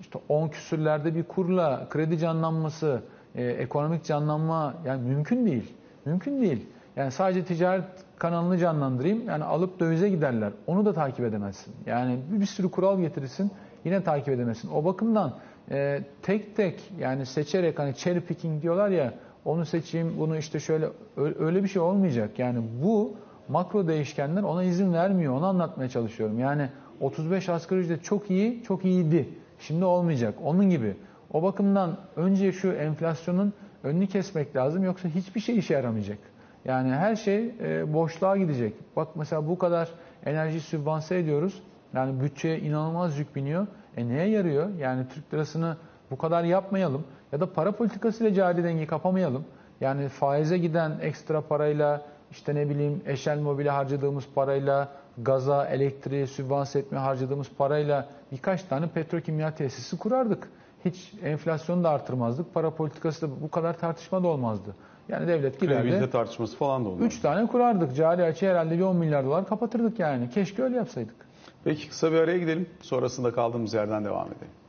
işte 0.00 0.18
10 0.28 0.48
küsürlerde 0.48 1.14
bir 1.14 1.22
kurla 1.22 1.86
kredi 1.90 2.18
canlanması, 2.18 3.02
e, 3.34 3.44
ekonomik 3.44 4.04
canlanma 4.04 4.74
yani 4.86 5.02
mümkün 5.02 5.46
değil. 5.46 5.74
Mümkün 6.04 6.42
değil. 6.42 6.66
Yani 6.96 7.10
sadece 7.10 7.44
ticaret 7.44 7.84
kanalını 8.18 8.58
canlandırayım. 8.58 9.28
Yani 9.28 9.44
alıp 9.44 9.80
dövize 9.80 10.08
giderler. 10.08 10.52
Onu 10.66 10.84
da 10.84 10.92
takip 10.92 11.24
edemezsin. 11.24 11.74
Yani 11.86 12.18
bir, 12.32 12.40
bir 12.40 12.46
sürü 12.46 12.70
kural 12.70 13.00
getirirsin. 13.00 13.50
Yine 13.84 14.04
takip 14.04 14.28
edemezsin. 14.28 14.70
O 14.70 14.84
bakımdan 14.84 15.32
e, 15.70 16.00
tek 16.22 16.56
tek 16.56 16.92
yani 16.98 17.26
seçerek 17.26 17.78
hani 17.78 17.94
cherry 17.94 18.20
picking 18.20 18.62
diyorlar 18.62 18.88
ya 18.88 19.14
onu 19.44 19.66
seçeyim 19.66 20.14
bunu 20.18 20.36
işte 20.36 20.60
şöyle 20.60 20.88
öyle 21.16 21.62
bir 21.62 21.68
şey 21.68 21.82
olmayacak. 21.82 22.38
Yani 22.38 22.62
bu 22.82 23.14
makro 23.48 23.88
değişkenler 23.88 24.42
ona 24.42 24.64
izin 24.64 24.92
vermiyor. 24.92 25.34
Onu 25.34 25.46
anlatmaya 25.46 25.88
çalışıyorum. 25.88 26.38
Yani 26.38 26.68
35 27.00 27.48
asgari 27.48 27.80
ücret 27.80 28.04
çok 28.04 28.30
iyi, 28.30 28.62
çok 28.62 28.84
iyiydi. 28.84 29.28
Şimdi 29.58 29.84
olmayacak. 29.84 30.34
Onun 30.44 30.70
gibi. 30.70 30.96
O 31.32 31.42
bakımdan 31.42 31.96
önce 32.16 32.52
şu 32.52 32.72
enflasyonun 32.72 33.52
önünü 33.82 34.06
kesmek 34.06 34.56
lazım 34.56 34.84
yoksa 34.84 35.08
hiçbir 35.08 35.40
şey 35.40 35.58
işe 35.58 35.74
yaramayacak. 35.74 36.18
Yani 36.64 36.90
her 36.90 37.16
şey 37.16 37.54
e, 37.60 37.92
boşluğa 37.94 38.36
gidecek. 38.36 38.74
Bak 38.96 39.08
mesela 39.16 39.48
bu 39.48 39.58
kadar 39.58 39.88
enerji 40.24 40.60
sübvanse 40.60 41.18
ediyoruz. 41.18 41.62
Yani 41.94 42.20
bütçeye 42.20 42.60
inanılmaz 42.60 43.18
yük 43.18 43.36
biniyor. 43.36 43.66
E 43.96 44.08
neye 44.08 44.28
yarıyor? 44.28 44.74
Yani 44.78 45.08
Türk 45.14 45.34
lirasını 45.34 45.76
bu 46.12 46.18
kadar 46.18 46.44
yapmayalım. 46.44 47.04
Ya 47.32 47.40
da 47.40 47.52
para 47.52 47.72
politikasıyla 47.72 48.34
cari 48.34 48.64
dengeyi 48.64 48.86
kapamayalım. 48.86 49.44
Yani 49.80 50.08
faize 50.08 50.58
giden 50.58 50.92
ekstra 51.00 51.40
parayla 51.40 52.02
işte 52.30 52.54
ne 52.54 52.68
bileyim 52.68 53.02
eşel 53.06 53.38
mobile 53.38 53.70
harcadığımız 53.70 54.24
parayla 54.34 54.88
gaza, 55.18 55.66
elektriğe 55.66 56.26
sübvanse 56.26 56.78
etmeye 56.78 56.98
harcadığımız 56.98 57.46
parayla 57.58 58.08
birkaç 58.32 58.62
tane 58.62 58.86
petrokimya 58.86 59.54
tesisi 59.54 59.98
kurardık. 59.98 60.48
Hiç 60.84 61.12
enflasyonu 61.22 61.84
da 61.84 61.90
artırmazdık. 61.90 62.54
Para 62.54 62.70
politikası 62.70 63.26
da 63.26 63.30
bu 63.42 63.50
kadar 63.50 63.78
tartışma 63.78 64.22
da 64.22 64.28
olmazdı. 64.28 64.74
Yani 65.08 65.28
devlet 65.28 65.60
giderdi. 65.60 65.82
Kredibilite 65.82 66.10
tartışması 66.10 66.56
falan 66.56 66.84
da 66.84 66.88
oluyor. 66.88 67.06
3 67.06 67.20
tane 67.20 67.46
kurardık. 67.46 67.96
Cari 67.96 68.24
açı 68.24 68.46
herhalde 68.46 68.78
bir 68.78 68.82
10 68.82 68.96
milyar 68.96 69.24
dolar 69.24 69.48
kapatırdık 69.48 69.98
yani. 69.98 70.30
Keşke 70.30 70.62
öyle 70.62 70.76
yapsaydık. 70.76 71.14
Peki 71.64 71.88
kısa 71.88 72.12
bir 72.12 72.16
araya 72.16 72.38
gidelim. 72.38 72.66
Sonrasında 72.80 73.32
kaldığımız 73.32 73.74
yerden 73.74 74.04
devam 74.04 74.26
edelim. 74.26 74.61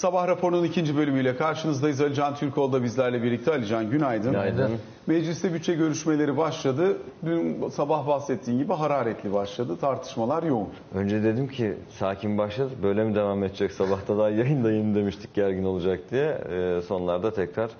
Sabah 0.00 0.28
raporunun 0.28 0.64
ikinci 0.64 0.96
bölümüyle 0.96 1.36
karşınızdayız. 1.36 2.00
Ali 2.00 2.14
Can 2.14 2.34
Türkoğlu 2.34 2.72
da 2.72 2.82
bizlerle 2.82 3.22
birlikte. 3.22 3.50
Ali 3.50 3.66
Can 3.66 3.90
günaydın. 3.90 4.30
Günaydın. 4.30 4.70
Mecliste 5.06 5.54
bütçe 5.54 5.74
görüşmeleri 5.74 6.36
başladı. 6.36 6.96
Dün 7.24 7.68
sabah 7.68 8.06
bahsettiğin 8.06 8.58
gibi 8.58 8.72
hararetli 8.72 9.32
başladı. 9.32 9.76
Tartışmalar 9.80 10.42
yoğun. 10.42 10.68
Önce 10.94 11.22
dedim 11.22 11.48
ki 11.48 11.74
sakin 11.98 12.38
başladı. 12.38 12.70
Böyle 12.82 13.04
mi 13.04 13.14
devam 13.14 13.44
edecek? 13.44 13.72
Sabahta 13.72 14.18
daha 14.18 14.30
yayındayım 14.30 14.94
demiştik 14.94 15.34
gergin 15.34 15.64
olacak 15.64 16.00
diye. 16.10 16.38
Ee, 16.50 16.80
sonlarda 16.86 17.34
tekrar 17.34 17.70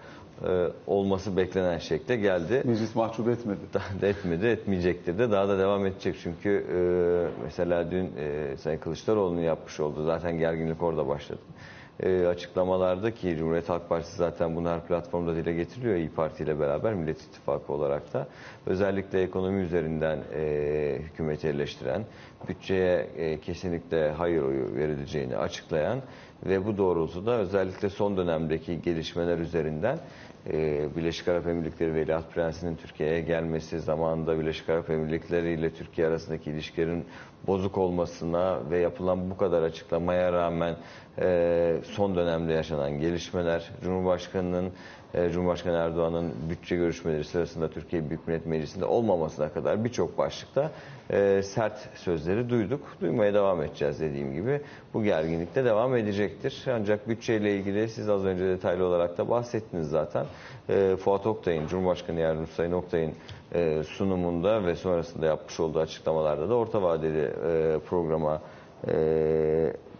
e, 0.49 0.69
olması 0.87 1.37
beklenen 1.37 1.79
şekle 1.79 2.17
geldi. 2.17 2.63
Meclis 2.65 2.95
mahcup 2.95 3.29
etmedi. 3.29 3.61
Daha 3.75 4.01
da 4.01 4.07
etmedi, 4.07 4.47
etmeyecektir 4.47 5.19
de 5.19 5.31
daha 5.31 5.49
da 5.49 5.59
devam 5.59 5.87
edecek. 5.87 6.17
Çünkü 6.23 6.67
e, 6.75 6.79
mesela 7.45 7.91
dün 7.91 8.05
e, 8.19 8.57
Sayın 8.57 8.79
Kılıçdaroğlu'nun 8.79 9.41
yapmış 9.41 9.81
olduğu 9.81 10.05
zaten 10.07 10.39
gerginlik 10.39 10.83
orada 10.83 11.09
başladı. 11.09 11.41
E, 12.03 12.27
açıklamalarda 12.27 13.15
ki 13.15 13.37
Cumhuriyet 13.39 13.69
Halk 13.69 13.89
Partisi 13.89 14.17
zaten 14.17 14.57
bunu 14.57 14.69
her 14.69 14.87
platformda 14.87 15.37
dile 15.37 15.53
getiriyor 15.53 15.95
İyi 15.95 16.11
Parti 16.11 16.45
ile 16.45 16.61
beraber 16.61 16.95
Millet 16.95 17.21
İttifakı 17.21 17.73
olarak 17.73 18.15
da. 18.15 18.27
Özellikle 18.67 19.23
ekonomi 19.23 19.63
üzerinden 19.63 20.19
e, 20.35 20.99
hükümeti 21.03 21.49
eleştiren, 21.49 22.05
bütçeye 22.49 23.07
e, 23.17 23.41
kesinlikle 23.41 24.11
hayır 24.11 24.43
oyu 24.43 24.75
verileceğini 24.75 25.37
açıklayan 25.37 25.99
ve 26.47 26.67
bu 26.67 26.79
doğrultuda 26.79 27.39
özellikle 27.39 27.89
son 27.89 28.17
dönemdeki 28.17 28.83
gelişmeler 28.83 29.39
üzerinden 29.39 29.99
e, 30.47 30.89
Birleşik 30.97 31.29
Arap 31.29 31.47
Emirlikleri 31.47 31.95
Veliaht 31.95 32.35
Prensi'nin 32.35 32.77
Türkiye'ye 32.77 33.21
gelmesi 33.21 33.81
zamanında 33.81 34.39
Birleşik 34.39 34.69
Arap 34.69 34.91
Emirlikleri 34.91 35.53
ile 35.53 35.71
Türkiye 35.71 36.07
arasındaki 36.07 36.51
ilişkilerin 36.51 37.05
bozuk 37.47 37.79
olmasına 37.79 38.71
ve 38.71 38.79
yapılan 38.79 39.31
bu 39.31 39.37
kadar 39.37 39.63
açıklamaya 39.63 40.33
rağmen 40.33 40.77
son 41.83 42.17
dönemde 42.17 42.53
yaşanan 42.53 43.01
gelişmeler, 43.01 43.71
Cumhurbaşkanı'nın 43.83 44.73
e, 45.15 45.31
Cumhurbaşkanı 45.31 45.77
Erdoğan'ın 45.77 46.33
bütçe 46.51 46.77
görüşmeleri 46.77 47.25
sırasında 47.25 47.71
Türkiye 47.71 48.09
Büyük 48.11 48.29
Millet 48.29 48.47
Meclisi'nde 48.47 48.85
olmamasına 48.85 49.53
kadar 49.53 49.85
birçok 49.85 50.19
başlıkta 50.19 50.71
e, 51.11 51.43
sert 51.43 51.89
sözleri 51.95 52.49
duyduk. 52.49 52.81
Duymaya 53.01 53.35
devam 53.35 53.63
edeceğiz 53.63 54.01
dediğim 54.01 54.33
gibi. 54.33 54.61
Bu 54.95 55.05
gerginlik 55.05 55.55
de 55.55 55.65
devam 55.65 55.97
edecektir. 55.97 56.65
Ancak 56.75 57.09
bütçeyle 57.09 57.57
ilgili 57.57 57.89
siz 57.89 58.09
az 58.09 58.25
önce 58.25 58.45
detaylı 58.45 58.85
olarak 58.85 59.19
da 59.19 59.29
bahsettiniz 59.29 59.89
zaten. 59.89 60.27
E, 60.69 60.97
Fuat 60.97 61.27
Oktay'ın, 61.27 61.67
Cumhurbaşkanı 61.67 62.21
Yardımcısı 62.21 62.57
Sayın 62.57 62.73
Oktay'ın 62.73 63.15
sunumunda 63.83 64.67
ve 64.67 64.75
sonrasında 64.75 65.27
yapmış 65.27 65.61
olduğu 65.61 65.79
açıklamalarda 65.79 66.49
da 66.49 66.55
orta 66.55 66.83
vadeli 66.83 67.31
programa 67.81 68.41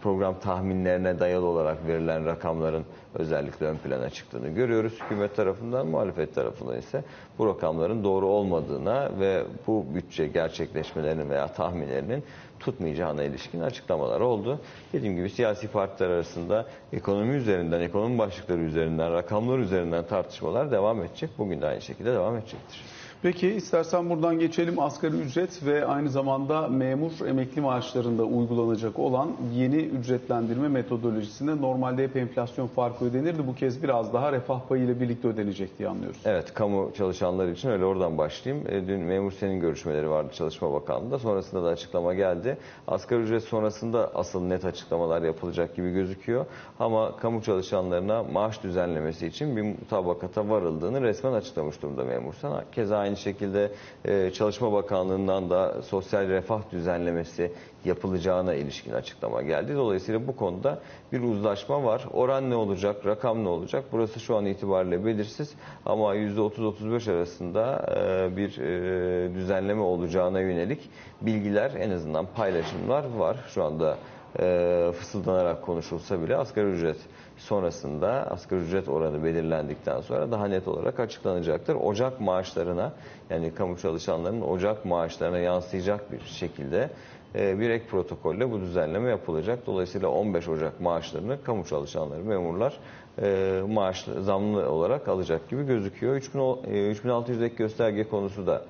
program 0.01 0.39
tahminlerine 0.39 1.19
dayalı 1.19 1.45
olarak 1.45 1.87
verilen 1.87 2.25
rakamların 2.25 2.85
özellikle 3.15 3.65
ön 3.65 3.77
plana 3.77 4.09
çıktığını 4.09 4.49
görüyoruz. 4.49 4.93
Hükümet 5.03 5.35
tarafından, 5.35 5.87
muhalefet 5.87 6.35
tarafından 6.35 6.77
ise 6.77 7.03
bu 7.39 7.47
rakamların 7.47 8.03
doğru 8.03 8.27
olmadığına 8.27 9.09
ve 9.19 9.43
bu 9.67 9.85
bütçe 9.95 10.27
gerçekleşmelerinin 10.27 11.29
veya 11.29 11.47
tahminlerinin 11.47 12.23
tutmayacağına 12.59 13.23
ilişkin 13.23 13.61
açıklamalar 13.61 14.21
oldu. 14.21 14.59
Dediğim 14.93 15.15
gibi 15.15 15.29
siyasi 15.29 15.67
partiler 15.67 16.09
arasında 16.09 16.65
ekonomi 16.93 17.35
üzerinden, 17.35 17.81
ekonomi 17.81 18.17
başlıkları 18.17 18.61
üzerinden, 18.61 19.13
rakamlar 19.13 19.59
üzerinden 19.59 20.05
tartışmalar 20.05 20.71
devam 20.71 21.03
edecek. 21.03 21.29
Bugün 21.37 21.61
de 21.61 21.65
aynı 21.65 21.81
şekilde 21.81 22.13
devam 22.13 22.37
edecektir. 22.37 22.81
Peki 23.23 23.47
istersen 23.49 24.09
buradan 24.09 24.39
geçelim 24.39 24.79
asgari 24.79 25.15
ücret 25.15 25.65
ve 25.65 25.85
aynı 25.85 26.09
zamanda 26.09 26.67
memur 26.67 27.11
emekli 27.27 27.61
maaşlarında 27.61 28.23
uygulanacak 28.23 28.99
olan 28.99 29.31
yeni 29.55 29.75
ücretlendirme 29.75 30.67
metodolojisinde 30.67 31.61
normalde 31.61 32.03
hep 32.03 32.15
enflasyon 32.15 32.67
farkı 32.67 33.05
ödenirdi. 33.05 33.47
Bu 33.47 33.55
kez 33.55 33.83
biraz 33.83 34.13
daha 34.13 34.31
refah 34.31 34.59
payı 34.69 34.83
ile 34.83 34.99
birlikte 34.99 35.27
ödenecek 35.27 35.79
diye 35.79 35.89
anlıyoruz. 35.89 36.17
Evet, 36.25 36.53
kamu 36.53 36.91
çalışanları 36.97 37.51
için 37.51 37.69
öyle 37.69 37.85
oradan 37.85 38.17
başlayayım. 38.17 38.67
E, 38.69 38.87
Dün 38.87 38.99
memur 38.99 39.31
senin 39.31 39.59
görüşmeleri 39.59 40.09
vardı 40.09 40.29
Çalışma 40.33 40.73
Bakanlığı'nda. 40.73 41.19
Sonrasında 41.19 41.63
da 41.63 41.67
açıklama 41.67 42.13
geldi. 42.13 42.57
Asgari 42.87 43.21
ücret 43.21 43.43
sonrasında 43.43 44.11
asıl 44.15 44.41
net 44.43 44.65
açıklamalar 44.65 45.21
yapılacak 45.21 45.75
gibi 45.75 45.91
gözüküyor. 45.91 46.45
Ama 46.79 47.17
kamu 47.17 47.41
çalışanlarına 47.41 48.23
maaş 48.23 48.63
düzenlemesi 48.63 49.27
için 49.27 49.55
bir 49.57 49.61
mutabakata 49.61 50.49
varıldığını 50.49 51.01
resmen 51.01 51.33
açıklamış 51.33 51.81
durumda 51.81 52.03
memur 52.03 52.33
sana. 52.33 52.63
Keza 52.71 52.97
aynı 52.97 53.10
şekilde 53.17 53.71
e, 54.05 54.31
Çalışma 54.31 54.73
Bakanlığı'ndan 54.73 55.49
da 55.49 55.81
sosyal 55.81 56.27
refah 56.27 56.71
düzenlemesi 56.71 57.51
yapılacağına 57.85 58.53
ilişkin 58.53 58.91
açıklama 58.91 59.41
geldi. 59.41 59.75
Dolayısıyla 59.75 60.27
bu 60.27 60.35
konuda 60.35 60.79
bir 61.11 61.21
uzlaşma 61.21 61.83
var. 61.83 62.05
Oran 62.13 62.49
ne 62.49 62.55
olacak, 62.55 63.05
rakam 63.05 63.43
ne 63.43 63.49
olacak? 63.49 63.83
Burası 63.91 64.19
şu 64.19 64.35
an 64.35 64.45
itibariyle 64.45 65.05
belirsiz 65.05 65.53
ama 65.85 66.15
%30-35 66.15 67.11
arasında 67.11 67.85
e, 67.97 68.37
bir 68.37 68.57
e, 68.57 69.33
düzenleme 69.35 69.81
olacağına 69.81 70.39
yönelik 70.39 70.89
bilgiler 71.21 71.71
en 71.79 71.91
azından 71.91 72.27
paylaşımlar 72.35 73.05
var. 73.17 73.37
Şu 73.53 73.63
anda 73.63 73.97
e, 74.39 74.91
fısıldanarak 74.99 75.61
konuşulsa 75.61 76.21
bile 76.21 76.35
asgari 76.35 76.67
ücret 76.67 76.97
sonrasında 77.37 78.07
asgari 78.07 78.61
ücret 78.61 78.89
oranı 78.89 79.23
belirlendikten 79.23 80.01
sonra 80.01 80.31
daha 80.31 80.47
net 80.47 80.67
olarak 80.67 80.99
açıklanacaktır. 80.99 81.75
Ocak 81.75 82.21
maaşlarına 82.21 82.93
yani 83.29 83.53
kamu 83.55 83.77
çalışanlarının 83.77 84.41
Ocak 84.41 84.85
maaşlarına 84.85 85.39
yansıyacak 85.39 86.11
bir 86.11 86.19
şekilde 86.19 86.89
e, 87.35 87.59
bir 87.59 87.69
ek 87.69 87.85
protokolle 87.87 88.51
bu 88.51 88.59
düzenleme 88.61 89.09
yapılacak. 89.09 89.59
Dolayısıyla 89.65 90.09
15 90.09 90.47
Ocak 90.47 90.81
maaşlarını 90.81 91.43
kamu 91.43 91.65
çalışanları, 91.65 92.23
memurlar 92.23 92.77
e, 93.21 93.61
maaş 93.67 94.05
zamlı 94.19 94.69
olarak 94.69 95.07
alacak 95.07 95.49
gibi 95.49 95.65
gözüküyor. 95.65 96.15
3000, 96.15 96.39
e, 96.39 96.89
3600 96.89 97.41
ek 97.41 97.55
gösterge 97.55 98.03
konusu 98.03 98.47
da 98.47 98.61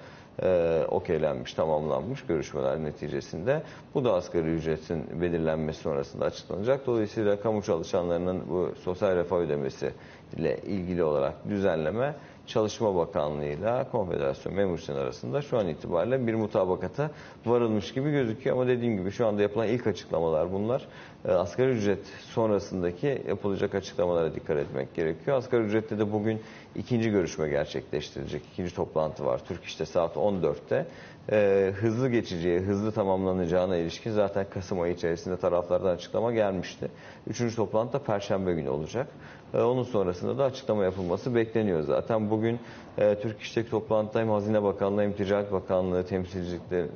e, 0.43 0.81
okeylenmiş, 0.87 1.53
tamamlanmış 1.53 2.25
görüşmeler 2.25 2.83
neticesinde. 2.83 3.63
Bu 3.93 4.05
da 4.05 4.13
asgari 4.13 4.47
ücretin 4.47 5.21
belirlenmesi 5.21 5.79
sonrasında 5.81 6.25
açıklanacak. 6.25 6.87
Dolayısıyla 6.87 7.41
kamu 7.41 7.61
çalışanlarının 7.61 8.41
bu 8.49 8.71
sosyal 8.83 9.15
refah 9.15 9.37
ödemesi 9.37 9.93
ile 10.37 10.57
ilgili 10.57 11.03
olarak 11.03 11.49
düzenleme 11.49 12.15
Çalışma 12.47 12.95
Bakanlığı 12.95 13.45
ile 13.45 13.85
Konfederasyon 13.91 14.55
Memur 14.55 14.77
Sen 14.77 14.95
arasında 14.95 15.41
şu 15.41 15.57
an 15.57 15.67
itibariyle 15.67 16.27
bir 16.27 16.33
mutabakata 16.33 17.11
varılmış 17.45 17.93
gibi 17.93 18.11
gözüküyor. 18.11 18.55
Ama 18.55 18.67
dediğim 18.67 18.97
gibi 18.97 19.11
şu 19.11 19.27
anda 19.27 19.41
yapılan 19.41 19.67
ilk 19.67 19.87
açıklamalar 19.87 20.53
bunlar. 20.53 20.87
E, 21.25 21.31
asgari 21.31 21.71
ücret 21.71 22.05
sonrasındaki 22.21 23.21
yapılacak 23.27 23.75
açıklamalara 23.75 24.35
dikkat 24.35 24.57
etmek 24.57 24.95
gerekiyor. 24.95 25.37
Asgari 25.37 25.63
ücrette 25.63 25.99
de 25.99 26.11
bugün 26.11 26.41
ikinci 26.75 27.11
görüşme 27.11 27.49
gerçekleştirilecek. 27.49 28.41
İkinci 28.53 28.75
toplantı 28.75 29.25
var. 29.25 29.41
Türk 29.47 29.63
işte 29.63 29.85
saat 29.85 30.15
14'te. 30.15 30.85
E, 31.31 31.71
hızlı 31.75 32.09
geçeceği, 32.09 32.59
hızlı 32.59 32.91
tamamlanacağına 32.91 33.75
ilişkin 33.75 34.11
zaten 34.11 34.45
Kasım 34.49 34.81
ayı 34.81 34.93
içerisinde 34.93 35.37
taraflardan 35.37 35.95
açıklama 35.95 36.33
gelmişti. 36.33 36.87
Üçüncü 37.27 37.55
toplantı 37.55 37.93
da 37.93 37.99
Perşembe 37.99 38.53
günü 38.53 38.69
olacak. 38.69 39.07
E, 39.53 39.61
onun 39.61 39.83
sonrasında 39.83 40.37
da 40.37 40.43
açıklama 40.43 40.83
yapılması 40.83 41.35
bekleniyor 41.35 41.81
zaten. 41.81 42.29
Bugün 42.29 42.59
e, 42.97 43.19
Türk 43.21 43.41
İş'teki 43.41 43.69
toplantıda 43.69 44.19
hem 44.19 44.29
Hazine 44.29 44.63
Bakanlığı 44.63 45.01
hem 45.01 45.13
Ticaret 45.13 45.51
Bakanlığı 45.51 46.05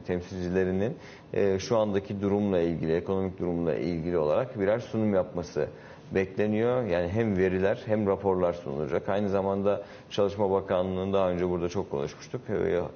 temsilcilerinin 0.07 0.97
e, 1.33 1.59
şu 1.59 1.77
andaki 1.77 2.21
durumla 2.21 2.59
ilgili, 2.59 2.95
ekonomik 2.95 3.39
durumla 3.39 3.75
ilgili 3.75 4.17
olarak 4.17 4.59
birer 4.59 4.79
sunum 4.79 5.13
yapması 5.13 5.67
bekleniyor. 6.11 6.83
Yani 6.83 7.07
hem 7.07 7.37
veriler 7.37 7.79
hem 7.85 8.07
raporlar 8.07 8.53
sunulacak. 8.53 9.09
Aynı 9.09 9.29
zamanda 9.29 9.81
Çalışma 10.09 10.51
Bakanlığı'nın 10.51 11.13
daha 11.13 11.29
önce 11.29 11.49
burada 11.49 11.69
çok 11.69 11.91
konuşmuştuk. 11.91 12.41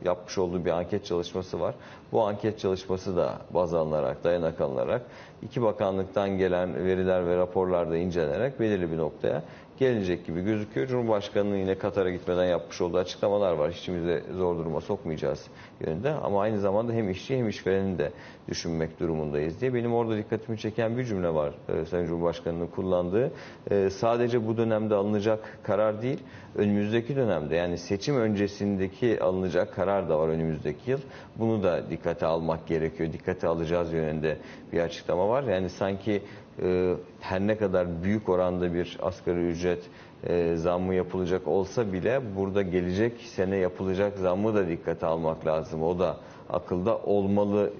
Yapmış 0.05 0.37
olduğu 0.37 0.65
bir 0.65 0.71
anket 0.71 1.05
çalışması 1.05 1.59
var. 1.59 1.75
Bu 2.11 2.21
anket 2.27 2.59
çalışması 2.59 3.17
da 3.17 3.37
baz 3.49 3.73
alınarak, 3.73 4.23
dayanak 4.23 4.61
alınarak 4.61 5.01
iki 5.41 5.61
bakanlıktan 5.61 6.37
gelen 6.37 6.85
veriler 6.85 7.27
ve 7.27 7.37
raporlar 7.37 7.91
da 7.91 7.97
incelenerek 7.97 8.59
belirli 8.59 8.91
bir 8.91 8.97
noktaya 8.97 9.43
gelecek 9.79 10.25
gibi 10.25 10.41
gözüküyor. 10.41 10.87
Cumhurbaşkanı'nın 10.87 11.57
yine 11.57 11.77
Katar'a 11.77 12.09
gitmeden 12.09 12.45
yapmış 12.45 12.81
olduğu 12.81 12.97
açıklamalar 12.97 13.53
var. 13.53 13.69
İşçimizi 13.69 14.23
zor 14.37 14.57
duruma 14.57 14.81
sokmayacağız 14.81 15.47
yönünde. 15.85 16.11
Ama 16.11 16.41
aynı 16.41 16.59
zamanda 16.59 16.93
hem 16.93 17.09
işçi 17.09 17.37
hem 17.37 17.49
işvereni 17.49 17.97
de 17.97 18.11
düşünmek 18.47 18.99
durumundayız 18.99 19.61
diye. 19.61 19.73
Benim 19.73 19.93
orada 19.93 20.17
dikkatimi 20.17 20.57
çeken 20.57 20.97
bir 20.97 21.05
cümle 21.05 21.33
var 21.33 21.53
e, 21.69 21.85
Sayın 21.85 22.05
Cumhurbaşkanı'nın 22.05 22.67
kullandığı. 22.67 23.31
E, 23.71 23.89
sadece 23.89 24.47
bu 24.47 24.57
dönemde 24.57 24.95
alınacak 24.95 25.59
karar 25.63 26.01
değil, 26.01 26.19
önümüzdeki 26.55 27.15
dönemde 27.15 27.55
yani 27.55 27.77
seçim 27.77 28.17
öncesindeki 28.17 29.23
alınacak 29.23 29.75
karar 29.75 30.09
da 30.09 30.19
var 30.19 30.27
önümüzdeki 30.27 30.91
yıl. 30.91 30.99
Bunu 31.35 31.63
da 31.63 31.89
dikkate 31.89 32.25
almak 32.25 32.67
gerekiyor. 32.67 33.13
Dikkate 33.13 33.47
alacağız 33.47 33.93
yönünde 33.93 34.37
bir 34.73 34.79
açıklama 34.79 35.29
var. 35.29 35.43
Yani 35.43 35.69
sanki 35.69 36.21
e, 36.63 36.93
her 37.19 37.39
ne 37.39 37.57
kadar 37.57 38.03
büyük 38.03 38.29
oranda 38.29 38.73
bir 38.73 38.97
asgari 39.01 39.47
ücret 39.47 39.83
e, 40.27 40.55
zammı 40.55 40.95
yapılacak 40.95 41.47
olsa 41.47 41.93
bile 41.93 42.21
burada 42.37 42.61
gelecek 42.61 43.21
sene 43.21 43.57
yapılacak 43.57 44.17
zammı 44.17 44.55
da 44.55 44.67
dikkate 44.67 45.05
almak 45.05 45.45
lazım. 45.45 45.83
O 45.83 45.99
da 45.99 46.17
akılda 46.49 46.97
olmalı 46.97 47.73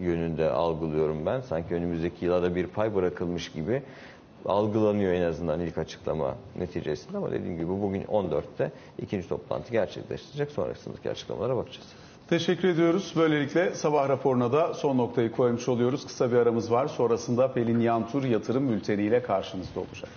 yönünde 0.00 0.50
algılıyorum 0.50 1.26
ben. 1.26 1.40
Sanki 1.40 1.74
önümüzdeki 1.74 2.24
yıla 2.24 2.42
da 2.42 2.54
bir 2.54 2.66
pay 2.66 2.94
bırakılmış 2.94 3.52
gibi 3.52 3.82
algılanıyor 4.44 5.12
en 5.12 5.22
azından 5.22 5.60
ilk 5.60 5.78
açıklama 5.78 6.34
neticesinde 6.56 7.16
ama 7.16 7.30
dediğim 7.30 7.56
gibi 7.56 7.68
bugün 7.68 8.02
14'te 8.02 8.72
ikinci 8.98 9.28
toplantı 9.28 9.72
gerçekleştirecek. 9.72 10.50
Sonrasındaki 10.50 11.10
açıklamalara 11.10 11.56
bakacağız. 11.56 11.88
Teşekkür 12.30 12.68
ediyoruz. 12.68 13.12
Böylelikle 13.16 13.74
sabah 13.74 14.08
raporuna 14.08 14.52
da 14.52 14.74
son 14.74 14.98
noktayı 14.98 15.32
koymuş 15.32 15.68
oluyoruz. 15.68 16.06
Kısa 16.06 16.32
bir 16.32 16.36
aramız 16.36 16.70
var. 16.70 16.88
Sonrasında 16.88 17.52
Pelin 17.52 17.80
Yantur 17.80 18.24
yatırım 18.24 18.68
bülteniyle 18.68 19.22
karşınızda 19.22 19.80
olacak. 19.80 20.10